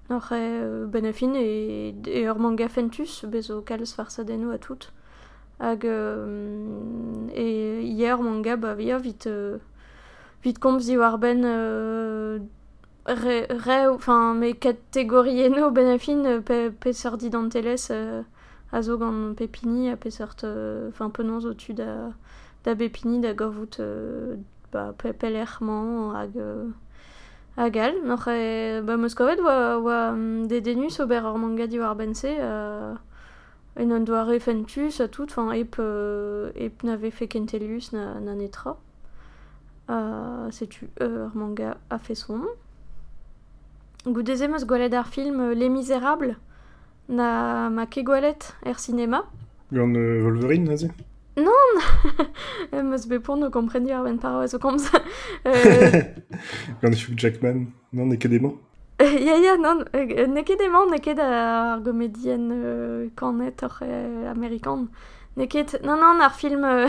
Après, 0.09 0.35
euh, 0.41 0.85
ben 0.85 1.05
a 1.05 1.13
fin 1.13 1.33
et, 1.33 1.95
et 2.05 2.23
ur 2.23 2.37
manga 2.37 2.67
fentus 2.67 3.23
bezo 3.25 3.61
kalz 3.61 3.93
farsadeno 3.93 4.51
a 4.51 4.57
tout 4.57 4.91
hag 5.59 5.85
euh, 5.85 6.67
et 7.33 7.83
hier 7.83 8.21
manga 8.21 8.57
ba 8.57 8.75
via 8.75 8.97
vite 8.97 9.27
euh, 9.27 9.59
vite 10.43 10.59
komz 10.59 10.85
di 10.85 10.97
war 10.97 11.17
ben 11.17 11.45
euh, 11.45 12.39
re, 13.07 13.87
enfin 13.93 14.33
mes 14.33 14.53
catégories 14.53 15.43
eno 15.45 15.71
ben 15.71 15.87
a 15.87 15.97
fin 15.97 16.25
euh, 16.25 16.41
pe, 16.41 16.69
pe 16.69 16.91
sordi 16.91 17.29
danteles 17.29 17.87
euh, 17.91 18.21
a 18.73 18.81
zo 18.81 18.97
gant 18.97 19.33
pepini 19.35 19.89
a 19.89 19.95
pe 19.95 20.09
sort 20.09 20.35
euh, 20.43 20.89
enfin 20.89 21.09
penons 21.09 21.39
au-dessus 21.45 21.75
da 22.63 22.75
bepini 22.75 23.21
da 23.21 23.33
gavout 23.33 23.79
euh, 23.79 24.35
ba 24.71 24.93
pe 24.97 25.13
pelerman 25.13 26.13
hag 26.15 26.37
euh, 26.37 26.69
e 27.57 28.81
ba 28.81 28.97
meus 28.97 29.15
kavet 29.15 29.39
oa, 29.39 29.77
oa 29.77 30.11
mm, 30.11 30.47
de 30.47 30.59
denus 30.59 30.99
ober 30.99 31.21
manga 31.37 31.67
di 31.67 31.79
war 31.79 31.95
bense 31.95 32.25
euh, 32.27 32.95
en 33.75 33.91
an 33.91 33.99
doare 34.01 34.39
fentus 34.39 35.01
a 35.01 35.07
tout 35.07 35.23
enfin 35.23 35.51
ep 35.51 35.75
euh, 35.79 36.51
ep 36.55 36.83
n'ave 36.83 37.09
fait 37.11 37.27
kentelius 37.27 37.91
na, 37.91 38.19
na 38.19 38.35
netra 38.35 38.77
euh, 39.89 40.51
setu 40.51 40.89
ur 41.01 41.31
manga 41.35 41.77
a 41.89 41.99
fait 41.99 42.15
son 42.15 42.41
Goudeze 44.05 44.47
meus 44.49 44.65
gwalet 44.65 44.93
ar 44.93 45.07
film 45.07 45.39
euh, 45.39 45.53
Les 45.53 45.69
Misérables 45.69 46.37
na 47.07 47.69
ma 47.69 47.85
ke 47.85 48.01
gwalet 48.01 48.53
er 48.65 48.79
cinéma 48.79 49.23
Gant 49.71 49.93
euh, 49.95 50.21
Wolverine, 50.21 50.65
naze 50.65 50.89
Euh, 52.73 52.83
meus 52.83 53.05
bepon 53.07 53.37
no 53.37 53.49
komprendi 53.49 53.91
ar 53.91 54.03
ben 54.03 54.17
paraouez 54.17 54.53
o 54.55 54.59
komz 54.59 54.89
euh, 55.45 56.01
Gant 56.81 56.91
Hugh 56.91 57.17
Jackman. 57.17 57.67
Non, 57.91 58.05
ne 58.05 58.15
ket 58.15 58.31
emañ. 58.31 58.53
ya 58.99 59.37
ya 59.37 59.57
non 59.57 59.83
euh, 59.95 60.27
ne 60.27 60.41
ket 60.41 60.61
emañ 60.61 60.89
ne 60.91 60.97
ket 60.97 61.19
ar 61.19 61.81
gomedien 61.81 62.49
euh, 62.51 63.09
kanet 63.15 63.63
or 63.63 63.79
euh, 63.81 64.31
amerikan 64.31 64.87
ne 65.37 65.45
ket 65.45 65.79
non 65.83 65.97
non 65.97 66.19
ar 66.21 66.33
film 66.35 66.63
euh, 66.63 66.87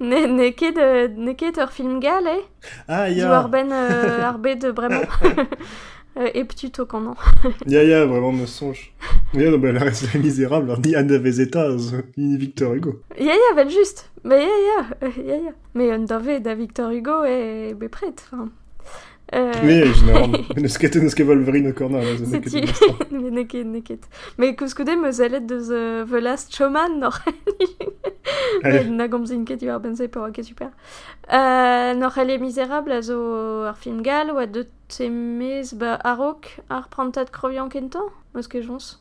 ne, 0.00 0.26
ne 0.26 0.50
ket 0.50 0.78
euh, 0.78 1.08
ne 1.08 1.32
ket 1.32 1.58
ur 1.58 1.70
film 1.70 2.00
gal 2.00 2.26
eh. 2.26 2.44
Ah, 2.88 3.06
ben 3.48 3.70
euh, 3.72 4.22
ar 4.24 4.38
bet 4.38 4.58
bremañ 4.74 5.06
Euh, 6.18 6.30
et 6.32 6.44
petit 6.44 6.72
au 6.78 6.86
canon. 6.86 7.14
Ya 7.66 7.82
ya, 7.82 8.06
vraiment 8.06 8.32
me 8.32 8.46
songe. 8.46 8.92
Ya, 9.34 9.50
non, 9.50 9.58
bah, 9.58 9.72
la 9.72 9.80
reste 9.80 10.14
misérable, 10.14 10.74
ni 10.84 10.94
Anna 10.94 11.18
ni 12.16 12.36
Victor 12.38 12.74
Hugo. 12.74 13.00
Ya 13.18 13.34
ya, 13.34 13.54
ben 13.54 13.68
juste. 13.68 14.10
Mais 14.24 14.40
ya 14.40 14.46
ya, 14.46 14.86
euh, 15.02 15.22
ya 15.22 15.36
ya. 15.36 15.52
Mais 15.74 15.98
devait 15.98 16.40
da 16.40 16.54
Victor 16.54 16.90
Hugo 16.90 17.24
et 17.24 17.74
be 17.74 17.88
prêt. 17.88 18.14
Enfin. 18.32 18.48
Euh... 19.34 19.52
Mais 19.64 19.92
généralement, 19.92 20.38
ne 20.56 20.68
sket 20.68 20.96
ne 20.96 21.08
sket 21.08 21.26
Wolverine 21.26 21.74
Mais 23.10 23.30
neket, 23.30 23.64
neket. 23.64 24.08
Mais 24.38 24.54
kuskoude 24.54 24.96
me 24.96 25.10
zalet 25.10 25.40
de 25.40 25.58
The, 25.58 26.08
the 26.08 26.20
Last 26.22 26.54
Showman. 26.54 27.10
Allez. 28.62 28.84
Na 28.84 29.08
gomzin 29.08 29.44
ket 29.44 29.62
ar 29.64 29.80
benze 29.80 30.06
pour 30.10 30.22
ok 30.22 30.40
super. 30.42 30.70
Euh, 31.32 31.94
noch 31.94 32.18
elle 32.18 32.30
est 32.30 32.38
misérable 32.38 32.92
a 32.92 33.02
zo 33.02 33.64
ar 33.64 33.76
film 33.76 34.02
gal 34.02 34.30
ou 34.30 34.38
a 34.38 34.46
de 34.46 34.66
temez 34.88 35.74
ba 35.74 35.94
arok 35.94 36.60
ar 36.70 36.88
prantat 36.88 37.26
krovian 37.32 37.68
kento 37.68 38.10
Meus 38.34 38.46
ket 38.46 38.62
jons. 38.62 39.00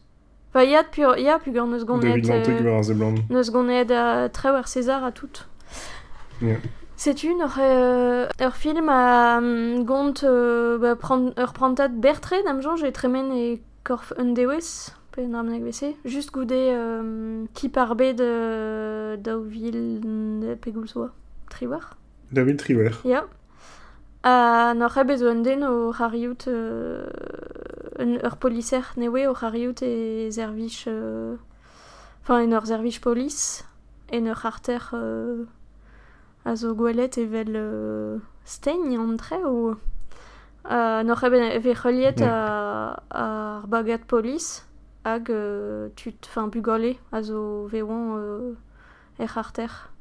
Enfin, 0.49 0.63
ya 0.65 0.83
pur, 0.83 1.17
ya 1.17 1.37
pu 1.37 1.51
gant 1.51 1.67
neus 1.67 1.85
gonet. 1.85 2.21
David 2.21 2.25
Lantek 2.25 2.65
war 2.65 3.13
neus 3.29 3.51
gonet 3.51 3.91
a 3.91 4.29
treo 4.29 4.55
ar 4.55 4.67
César 4.67 5.03
a 5.03 5.11
tout. 5.11 5.45
C'est 6.97 7.23
une 7.23 7.45
euh, 7.59 8.27
ur 8.39 8.55
film 8.55 8.89
a 8.89 9.37
um, 9.37 9.83
gont 9.83 10.13
euh, 10.23 10.77
ba, 10.77 10.95
pran, 10.95 11.31
ur 11.37 11.53
prantat 11.53 11.89
bertre 11.89 12.35
d'am 12.45 12.61
jonge 12.61 12.83
e 12.83 12.91
tremen 12.91 13.31
e 13.35 13.59
korf 13.83 14.13
un 14.17 14.31
dewez 14.33 14.91
pe 15.11 15.21
an 15.21 15.33
armeneg 15.33 15.63
vese 15.63 15.93
just 16.05 16.31
goude 16.31 16.55
euh, 16.55 17.45
ki 17.53 17.69
par 17.69 17.95
bet 17.95 18.13
de 18.13 19.15
daouvil 19.17 19.99
de 20.41 20.55
pegoulsoa 20.55 21.11
triwar 21.49 21.97
David 22.31 22.57
Triwer. 22.57 22.95
ya 23.03 23.25
a 24.23 24.73
nor 24.73 24.97
eb 24.97 25.11
ezo 25.11 25.33
den 25.43 25.63
o 25.63 25.91
hariout 25.91 26.47
euh, 26.47 27.05
un, 27.99 28.15
ur 28.23 28.37
policer 28.37 28.93
newe 28.97 29.27
o 29.27 29.35
hariout 29.35 29.83
e 29.83 30.29
zervich 30.31 30.85
euh, 30.87 31.35
enfin 32.23 32.41
en 32.41 32.51
ur 32.51 32.65
zervich 32.65 33.01
polis 33.01 33.63
en 34.11 34.25
ur 34.25 34.45
arter 34.45 34.91
euh, 34.93 35.45
a 36.45 36.55
zo 36.55 36.75
gwelet 36.75 37.17
evel 37.17 37.55
euh, 37.55 38.19
steign 38.45 38.97
an 38.97 39.17
tre 39.17 39.41
ou... 39.43 39.75
Euh, 40.71 41.03
Noc'h 41.03 41.23
eve 41.23 41.75
c'heliet 41.75 42.21
a, 42.21 42.99
a 43.11 43.57
ar 43.57 43.67
bagat 43.67 44.05
polis 44.07 44.65
hag 45.03 45.29
euh, 45.29 45.89
tut, 45.95 46.25
fin, 46.25 46.47
bugole 46.47 46.95
a 47.11 47.21
zo 47.21 47.67
vewan 47.67 48.17
euh, 48.17 48.55
er 49.19 49.27
c'harter. 49.27 49.91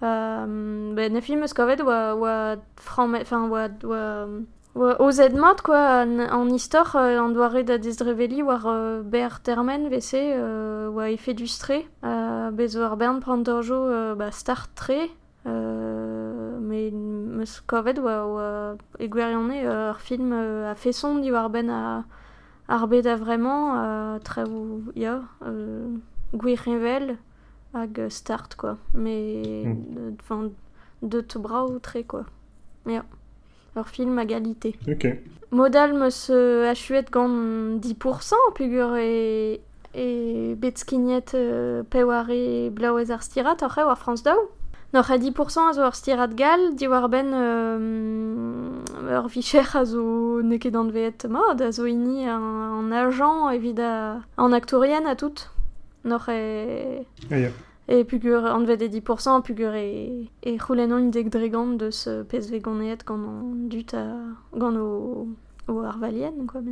um, 0.00 0.94
ben, 0.94 1.12
ne 1.12 1.20
film 1.20 1.42
eus 1.42 1.52
kavet 1.52 1.82
oa, 1.84 2.14
oa, 2.16 2.56
framme, 2.80 3.24
fin, 3.28 3.50
oa, 3.50 3.68
oa, 3.84 4.28
oa 4.74 4.94
ozet 5.04 5.36
mat, 5.36 5.60
quoi, 5.62 5.76
an, 5.76 6.18
an 6.20 6.54
istor, 6.54 6.94
euh, 6.96 7.20
an 7.20 7.34
doare 7.36 7.62
da 7.64 7.76
dezdreveli 7.76 8.42
war 8.42 8.64
euh, 8.66 9.02
ber 9.02 9.42
termen 9.44 9.88
vese, 9.92 10.16
euh, 10.16 10.88
oa 10.88 11.10
efe 11.10 11.34
du 11.36 11.46
stre, 11.46 11.82
euh, 12.04 12.50
bezo 12.50 12.82
ar 12.86 12.96
bern 12.96 13.20
prantorjo 13.20 13.82
euh, 13.90 14.14
ba 14.14 14.30
start 14.32 14.72
tre, 14.74 15.10
mais 15.44 16.90
meus 16.90 17.60
kavet 17.66 17.98
oa, 17.98 18.26
oa 18.26 18.76
e 18.98 19.08
gwerionne 19.08 19.64
euh, 19.64 19.90
ar 19.90 20.00
film 20.00 20.32
euh, 20.32 20.70
a 20.70 20.74
feson 20.74 21.18
di 21.20 21.30
war 21.32 21.48
ben 21.50 21.70
a 21.70 22.04
ar 22.68 22.86
bet 22.88 23.06
a 23.06 23.16
vraiment 23.16 23.74
a 23.74 24.18
tre 24.22 24.44
ou 24.44 24.82
ya 24.94 25.22
euh, 25.46 25.88
gwirrevel 26.34 27.16
hag 27.74 28.08
start 28.08 28.54
quoi. 28.56 28.76
Mais 28.94 29.64
Mm. 29.64 30.16
enfin 30.20 30.50
de 31.02 31.20
te 31.20 31.38
bras 31.38 31.64
ou 31.66 31.78
très 31.78 32.04
quoi. 32.04 32.24
Ja 32.86 33.04
leur 33.76 33.88
film 33.88 34.18
à 34.18 34.24
égalité 34.24 34.76
Ok. 34.88 35.06
modal 35.52 35.92
me 35.94 36.10
se 36.10 36.66
achuet 36.68 37.06
gant 37.10 37.28
10% 37.78 38.34
pugur 38.54 38.96
e 38.96 39.60
e 39.94 40.54
betskignet 40.56 41.34
euh, 41.34 41.82
peware 41.84 42.70
blauez 42.70 43.10
ar 43.12 43.22
stirat 43.22 43.62
ar 43.62 43.76
war 43.86 43.96
France 43.98 44.22
daou 44.24 44.48
Nor 44.92 45.08
a 45.08 45.16
10% 45.18 45.68
a 45.68 45.72
zo 45.72 45.82
ar 45.82 45.94
stirat 45.94 46.34
gal, 46.34 46.74
ben 47.08 47.32
euh, 47.32 49.18
ur 49.18 49.28
vicher 49.28 49.76
a 49.76 49.84
zo 49.84 50.42
neket 50.42 50.74
an 50.74 50.90
veet 50.90 51.26
mod, 51.28 51.60
a 51.60 51.70
zo 51.70 51.84
ini 51.86 52.26
an, 52.26 52.42
an 52.78 52.92
agent 52.92 53.54
evit 53.54 53.78
a, 53.78 54.24
an 54.36 54.52
actorien 54.52 55.06
a 55.06 55.14
tout. 55.14 55.48
Nor 56.02 56.28
e... 56.28 57.06
Ah, 57.30 57.38
ya. 57.38 57.50
E 57.86 58.04
pugur 58.04 58.46
an 58.46 58.66
vet 58.66 58.82
e 58.82 58.88
10% 58.88 59.46
pugur 59.46 59.74
e, 59.74 60.28
e 60.42 60.58
c'houlenn 60.58 61.10
deg 61.10 61.30
dregant 61.30 61.78
deus 61.78 62.08
PSV 62.28 62.60
goneet 62.60 63.06
gant 63.06 63.26
an 63.30 63.68
dut 63.70 63.94
a 63.94 64.04
gant 64.58 64.76
o, 64.76 65.28
o 65.68 65.78
ar 65.86 65.98
valien, 65.98 66.46
quoi. 66.46 66.62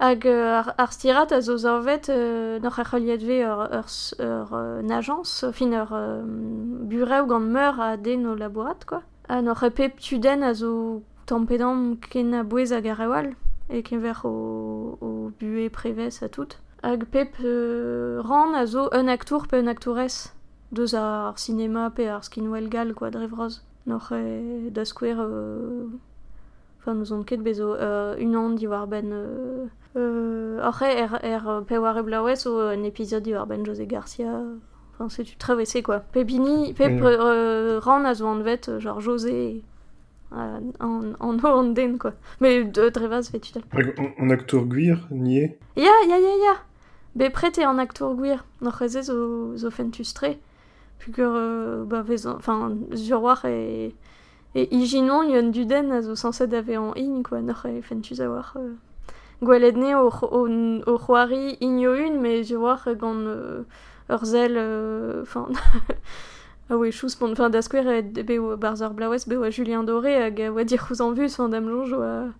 Hag 0.00 0.26
ar, 0.26 0.74
ar 0.78 0.92
stirat 0.92 1.32
a 1.32 1.40
zo 1.40 1.56
zorvet 1.56 2.08
euh, 2.08 2.58
n'oc'h 2.60 2.80
ar 2.80 2.98
ve 2.98 3.44
ur, 3.44 3.68
ur, 3.70 3.86
ur, 4.18 4.54
euh, 4.54 4.82
n'agence, 4.82 5.44
fin 5.52 5.72
ur 5.72 5.92
euh, 5.92 6.22
bureau 6.24 7.26
gant 7.26 7.40
meur 7.40 7.78
a 7.80 7.96
den 7.96 8.26
o 8.26 8.34
labourat, 8.34 8.84
quoi. 8.86 9.02
Ha 9.28 9.42
n'oc'h 9.42 9.70
pep 9.70 10.00
tuden 10.00 10.42
a 10.42 10.54
zo 10.54 11.02
tampedam 11.26 11.96
ken 12.00 12.34
a 12.34 12.42
bouez 12.42 12.72
hag 12.72 12.86
ar 12.86 13.34
e 13.68 13.82
ken 13.82 14.00
ver 14.00 14.20
o, 14.24 14.98
o 15.00 15.30
bue 15.38 15.68
prevez 15.70 16.22
a 16.22 16.28
tout. 16.28 16.58
Hag 16.82 17.04
pep 17.04 17.36
euh, 17.44 18.20
ran 18.24 18.54
a 18.54 18.66
zo 18.66 18.88
un 18.92 19.08
actour 19.08 19.46
pe 19.46 19.56
un 19.56 19.68
aktourez, 19.68 20.32
deus 20.72 20.94
ar 20.94 21.38
cinema 21.38 21.90
pe 21.90 22.08
ar 22.08 22.24
skinwell 22.24 22.68
gal, 22.68 22.94
quoi, 22.94 23.10
drevroz. 23.10 23.62
N'oc'h 23.86 24.12
e 24.12 24.70
da 24.70 24.84
skwer... 24.84 25.20
Euh, 25.20 25.86
enfin 26.82 26.94
nous 26.94 27.12
on 27.12 27.22
ket 27.22 27.38
bezo 27.40 27.74
euh, 27.74 28.16
une 28.18 28.36
an 28.36 28.50
di 28.50 28.66
war 28.66 28.86
ben 28.86 29.10
euh, 29.12 29.66
euh, 29.96 30.58
après 30.62 30.98
er, 30.98 31.10
er 31.22 31.62
pe 31.66 31.76
war 31.78 31.96
e 31.98 32.02
blauez 32.02 32.46
o 32.46 32.58
un 32.58 32.82
épisode 32.82 33.22
di 33.22 33.32
war 33.32 33.46
ben 33.46 33.64
José 33.64 33.86
Garcia 33.86 34.42
enfin 34.94 35.08
c'est 35.08 35.22
tu 35.24 35.36
travessé 35.36 35.82
quoi 35.82 36.00
pepini 36.00 36.74
pep 36.74 36.92
Oui. 36.92 37.00
euh, 37.04 37.78
ran 37.80 38.04
a 38.04 38.14
zo 38.14 38.26
euh, 38.26 38.80
genre 38.80 39.00
José 39.00 39.62
euh, 40.34 40.60
en, 40.80 41.12
en 41.20 41.36
quoi 41.98 42.12
mais 42.40 42.64
de 42.64 42.88
drevaz 42.88 43.28
fait 43.30 43.38
tu 43.40 43.52
Hag 43.72 43.94
an- 43.98 44.12
An 44.24 44.30
acteur 44.30 44.64
gwir, 44.64 45.06
nié. 45.10 45.58
Ya, 45.76 45.92
ya, 46.08 46.18
ya, 46.18 46.36
ya. 46.44 46.54
Be 47.14 47.28
prete 47.30 47.58
an 47.58 47.78
aktor 47.78 48.14
gwir. 48.16 48.42
Noc'h 48.62 48.80
eze 48.82 49.02
zo, 49.02 49.54
zo 49.56 49.70
fentus 49.70 50.14
tre. 50.14 50.38
Pugur, 50.98 51.32
euh, 51.36 51.84
ba 51.84 52.00
vez, 52.00 52.26
enfin, 52.26 52.74
sur 52.94 53.22
war 53.22 53.42
e... 54.54 54.62
E 54.62 54.68
ijinon 54.82 55.30
yon 55.30 55.52
duden 55.52 55.92
a 55.92 56.02
zo 56.02 56.14
sanset 56.14 56.52
ave 56.52 56.76
an 56.76 56.92
in, 56.96 57.22
quoi, 57.22 57.42
noc'h 57.42 57.66
e 57.66 57.82
fentus 57.82 58.20
a 58.20 58.28
war. 58.28 58.52
Euh, 58.56 58.74
gwelet 59.42 59.76
ne 59.76 59.94
o, 59.96 60.08
o, 60.08 60.42
o 60.86 60.98
c'hoari 60.98 61.56
inyo 61.60 61.94
un, 61.94 62.20
me 62.20 62.42
je 62.42 62.56
war 62.56 62.84
gant 62.94 63.26
euh, 63.26 63.64
ur 64.10 64.24
zel, 64.24 64.54
euh, 64.56 65.22
enfin... 65.22 65.48
Ah 66.70 66.76
oui, 66.76 66.90
chous 66.90 67.16
pont, 67.18 67.30
enfin, 67.32 67.50
da 67.50 67.60
be 67.60 68.38
o 68.38 68.56
be 68.56 69.36
oa 69.36 69.50
Julien 69.50 69.82
Doré 69.82 70.22
hag 70.22 70.40
a 70.40 70.50
oa 70.50 70.64
dir 70.64 70.78
c'houz 70.78 71.02
an 71.02 71.12
vus, 71.12 71.38
an 71.38 71.50
dam 71.50 71.68
longe 71.68 71.92
oa 71.92 72.32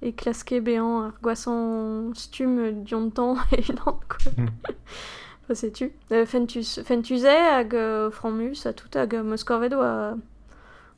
e 0.00 0.12
klaske 0.12 0.60
ar 0.62 1.12
gwassan 1.20 2.12
stum 2.14 2.84
diontan 2.84 3.36
e 3.52 3.62
unan, 3.72 3.98
quoi. 4.08 4.32
Mm. 4.36 4.48
Enfin, 5.42 5.54
sais-tu. 5.54 5.92
Euh, 6.12 6.24
fentus, 6.24 6.80
fentusé 6.84 7.28
hag 7.28 7.74
euh, 7.74 8.10
franmus 8.10 8.66
a 8.66 8.72
tout 8.72 8.90
hag 8.94 9.14
euh, 9.14 9.24
Moscorvet 9.24 9.74
oa... 9.74 10.16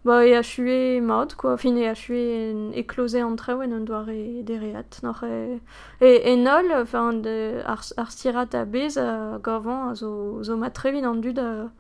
Ba 0.05 0.27
e 0.27 0.35
a 0.35 0.43
chue 0.43 1.01
quoi. 1.37 1.57
Fin 1.57 1.77
e 1.77 1.87
a 1.87 1.95
chue 1.95 2.51
en, 2.51 2.73
e 2.73 3.21
an 3.21 3.37
traouen 3.37 3.73
an 3.73 3.85
doare 3.85 4.41
e 4.41 4.43
dereat. 4.43 4.99
Nor 5.03 5.23
e, 5.23 5.61
e, 6.01 6.33
e 6.33 6.37
nol, 6.37 6.73
enfin, 6.73 7.23
de, 7.23 7.63
ar, 7.65 7.81
ar 7.97 8.11
stirat 8.11 8.55
a 8.55 8.65
bez 8.65 8.97
a 8.97 9.39
gavan 9.39 9.91
a 9.91 9.95
zo, 9.95 10.43
zo 10.43 10.57
mat 10.57 10.75
trevin 10.75 11.05
an 11.05 11.21
dud 11.21 11.39
a, 11.39 11.71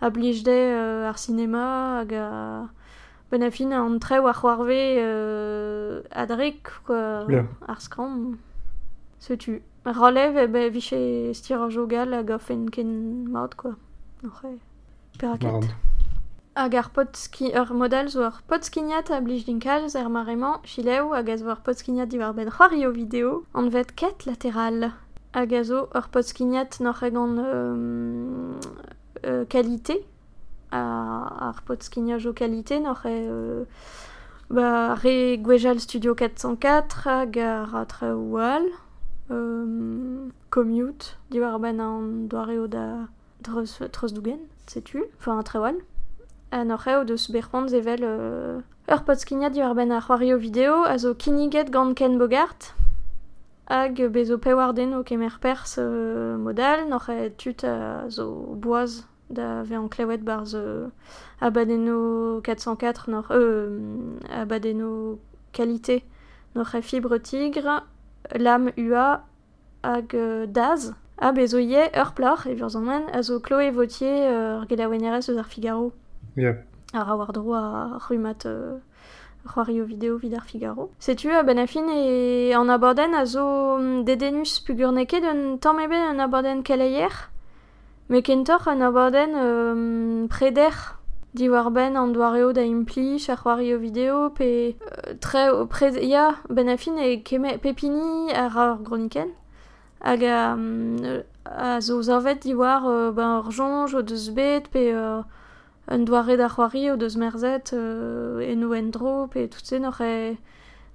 a 0.00 0.10
blijde 0.10 0.48
euh, 0.48 1.08
ar 1.08 1.16
sinema 1.16 1.98
hag 1.98 2.12
a... 2.12 2.70
Ben 3.30 3.42
a 3.42 3.50
fin 3.50 3.72
an 3.72 3.98
treo 4.00 4.26
a 4.26 4.32
c'hoarve 4.34 4.98
euh, 4.98 6.02
adrek, 6.10 6.68
quoi. 6.84 7.26
Yeah. 7.30 7.46
Ar 7.66 7.80
skram. 7.80 8.38
Se 9.20 9.36
tu. 9.36 9.62
Ralev 9.84 10.36
e 10.36 10.46
be 10.48 10.68
viche 10.68 11.32
stiraj 11.32 11.78
o 11.78 11.86
gal 11.86 12.12
hag 12.12 12.30
a 12.30 12.38
fen 12.38 12.68
ken 12.68 13.30
mod, 13.30 13.54
quoi. 13.56 13.76
Nor 14.22 14.42
e... 14.44 14.58
Peraket. 15.16 15.44
Marant. 15.44 15.89
Hag 16.56 16.74
ar 16.74 16.88
pot 16.90 17.14
ski, 17.16 17.52
ur 17.54 17.68
modal 17.78 18.08
zo 18.10 18.24
ar 18.26 18.40
pot 18.50 18.64
skiniat 18.66 19.10
a 19.14 19.20
blij 19.22 19.44
er 22.42 22.50
hag 22.58 22.72
a 22.72 22.76
zo 22.80 22.90
video 22.90 23.44
an 23.54 23.70
vet 23.70 23.94
ket 23.94 24.26
lateral. 24.26 24.90
Hag 25.32 25.52
a 25.52 25.62
zo 25.62 25.88
ur 25.94 26.08
pot 26.10 26.26
skiniat 26.26 26.80
nor 26.80 27.02
an 27.02 27.38
euh, 27.38 28.60
euh, 29.24 29.44
qualité 29.44 30.04
a, 30.72 30.80
ar 31.50 31.62
qualité 32.32 32.80
nor 32.80 33.06
e 33.06 33.14
euh, 33.30 33.64
re 34.50 35.38
gwejal 35.38 35.78
studio 35.78 36.14
404 36.14 37.06
hag 37.06 37.38
ar 37.38 37.86
commute 40.50 41.16
diwar 41.30 41.60
ben 41.60 41.78
an 41.78 42.26
doare 42.26 42.58
o 42.58 42.66
da 42.66 43.06
treus, 43.44 43.78
treus 43.92 44.12
dougen 44.12 44.40
enfin 45.20 45.38
a 45.38 45.42
tre 45.44 45.60
an 46.52 46.70
oc'h 46.70 47.04
deus 47.06 47.30
berc'hant 47.30 47.72
evel 47.72 48.02
euh, 48.02 48.60
ur 48.90 49.04
potskiniad 49.04 49.52
diwar 49.54 49.74
ben 49.74 49.90
ar 49.90 50.02
c'hoari 50.02 50.34
o 50.34 50.38
video 50.38 50.82
a 50.84 50.98
zo 50.98 51.14
kiniget 51.14 51.70
gant 51.70 51.94
Ken 51.94 52.18
Bogart 52.18 52.74
hag 53.70 53.94
bezo 54.10 54.36
pewarden 54.38 54.94
o 54.94 55.04
kemer 55.04 55.38
pers 55.40 55.76
euh, 55.78 56.36
modal, 56.36 56.88
nor 56.88 57.08
e 57.08 57.30
tut 57.38 57.62
a 57.64 58.10
zo 58.10 58.56
boaz 58.58 59.06
da 59.30 59.62
ve 59.62 59.76
an 59.76 59.88
klevet 59.88 60.24
bar 60.24 60.44
ze 60.44 60.90
abadeno 61.40 62.40
404, 62.42 63.08
nor 63.08 63.26
euh, 63.30 64.18
abadeno 64.28 65.20
qualité, 65.52 66.02
nor 66.56 66.74
e 66.74 66.82
fibre 66.82 67.20
tigre, 67.22 67.84
lam 68.34 68.72
UA 68.76 69.24
hag 69.84 70.14
euh, 70.14 70.46
daz, 70.46 70.92
a 71.18 71.30
bezo 71.32 71.58
ye 71.58 71.86
ur 71.94 72.12
plor, 72.12 72.46
e 72.46 72.54
vurzan 72.54 73.06
a 73.12 73.22
zo 73.22 73.38
Chloé 73.38 73.70
Vautier 73.70 74.26
euh, 74.26 74.60
ar 74.60 74.66
gelawenerez 74.66 75.30
eus 75.30 75.38
ar 75.38 75.46
Figaro. 75.46 75.92
Yeah. 76.36 76.56
A 76.92 77.16
war 77.16 77.32
dro 77.32 77.54
a 77.54 77.98
rumat 78.08 78.46
euh, 78.46 78.78
c'hoari 79.46 79.80
o 79.80 79.84
video 79.84 80.16
vid 80.16 80.34
ar 80.34 80.44
Figaro. 80.44 80.90
Setu 80.98 81.30
a 81.30 81.42
ben 81.42 81.58
afin 81.58 81.88
e 81.88 82.52
an 82.52 82.68
aborden 82.68 83.14
a 83.14 83.24
zo 83.26 83.78
dedenus 84.04 84.60
pugur 84.60 84.92
neke 84.92 85.20
d'un 85.20 85.58
tamm 85.58 85.80
eben 85.80 86.02
an 86.02 86.20
aborden 86.20 86.62
keleier, 86.62 87.30
me 88.08 88.22
kentor 88.22 88.68
an 88.68 88.82
aborden 88.82 89.34
euh, 89.34 90.26
preder 90.28 90.98
di 91.34 91.48
war 91.48 91.70
ben 91.70 91.96
an 91.96 92.12
doareo 92.12 92.52
da 92.52 92.62
impli, 92.62 93.16
a 93.28 93.36
c'hoari 93.36 93.74
o 93.74 93.78
video, 93.78 94.30
pe 94.30 94.74
euh, 94.80 95.14
tre 95.20 95.50
o 95.50 95.66
pred... 95.66 95.94
Ya, 96.02 96.36
ben 96.48 96.68
afin 96.68 96.98
e 96.98 97.22
keme, 97.22 97.58
pepini 97.58 98.32
ar 98.32 98.56
ar 98.56 98.78
groniken, 98.82 99.30
hag 100.00 100.24
a, 100.24 100.56
a 101.44 101.80
zo 101.80 102.02
zavet 102.02 102.42
di 102.42 102.54
war 102.54 102.86
euh, 102.86 103.12
ben 103.12 103.38
ur 103.38 103.50
jonj 103.50 103.94
o 103.94 104.02
deus 104.02 104.30
bet, 104.30 104.68
pe... 104.70 104.92
Euh, 104.94 105.22
un 105.90 106.04
doare 106.04 106.36
da 106.36 106.48
c'hoari 106.48 106.96
deus 106.96 107.16
merzet 107.16 107.72
euh, 107.72 108.38
eno 108.40 108.74
endro 108.74 109.26
pe 109.26 109.48
tout 109.48 109.64
se 109.64 109.76
noc'h 109.78 110.00
e 110.00 110.36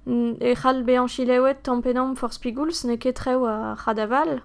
e 0.06 0.54
c'hall 0.54 0.84
chilewet 1.08 1.62
tampenam 1.62 2.16
for 2.16 2.32
spigouls 2.32 2.84
ne 2.84 2.96
ket 2.96 3.16
treo 3.16 3.44
a 3.44 3.76
c'hadaval 3.76 4.42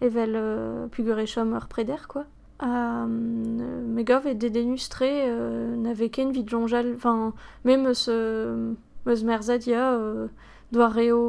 evel 0.00 0.32
euh, 0.34 0.86
pugure 0.88 1.24
chom 1.26 1.54
ur 1.54 1.68
preder 1.68 2.08
quoi. 2.08 2.24
Euh, 2.62 3.06
me 3.06 4.02
gov 4.02 4.26
e 4.26 4.34
dedenus 4.34 4.88
tre 4.88 5.24
euh, 5.26 5.94
veken 5.94 6.32
vid 6.32 6.48
jonjal 6.48 6.94
enfin 6.96 7.32
même 7.64 7.86
eus 7.86 8.06
euh, 8.08 8.74
eus 9.06 9.22
merzet 9.24 9.66
ya 9.66 9.92
euh, 9.92 10.28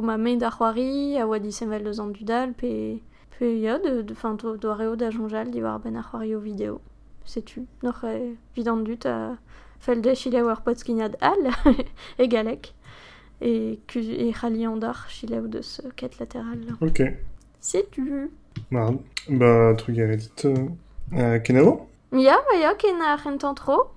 ma 0.01 0.17
main 0.17 0.37
da 0.37 0.49
c'hoari 0.49 1.17
a 1.19 1.27
oa 1.27 1.39
disevel 1.39 1.83
deus 1.83 1.99
an 1.99 2.07
dudal 2.07 2.53
pe 2.53 3.01
pe 3.37 3.59
ya 3.59 3.77
de, 3.77 4.01
de, 4.01 4.13
fin, 4.15 4.33
do, 4.33 4.57
doareo 4.57 4.95
da 4.95 5.11
jonjal 5.11 5.51
di 5.51 5.61
war 5.61 5.79
ben 5.79 5.95
ar 5.95 6.09
o 6.13 6.39
video 6.39 6.81
setu 7.25 7.65
noc'h 7.83 8.03
e 8.03 8.37
vid 8.55 8.67
an 8.67 8.83
dut 8.83 9.05
a 9.05 9.37
fel 9.79 10.01
de 10.01 10.15
chile 10.15 10.43
war 10.43 10.61
pot 10.63 10.77
skignad 10.77 11.15
al 11.21 11.47
e 12.17 12.27
galek 12.27 12.71
e 13.41 13.79
ku 13.87 13.99
e 13.99 14.31
c'hali 14.31 14.65
an 14.65 14.79
dar 14.79 15.07
chile 15.09 15.39
ou 15.41 15.47
deus 15.47 15.81
euh, 15.83 15.91
ket 15.95 16.19
lateral 16.19 16.59
Ok. 16.81 17.01
Marrant. 18.71 18.99
Bah, 19.29 19.73
truc 19.77 19.97
à 19.99 20.05
Reddit. 20.07 20.45
Euh, 20.45 21.39
Kenavo? 21.39 21.87
Ya 22.11 22.37
ya 22.61 22.75
ken 22.75 23.01
ar 23.01 23.19
rentan 23.23 23.55
tro 23.55 23.91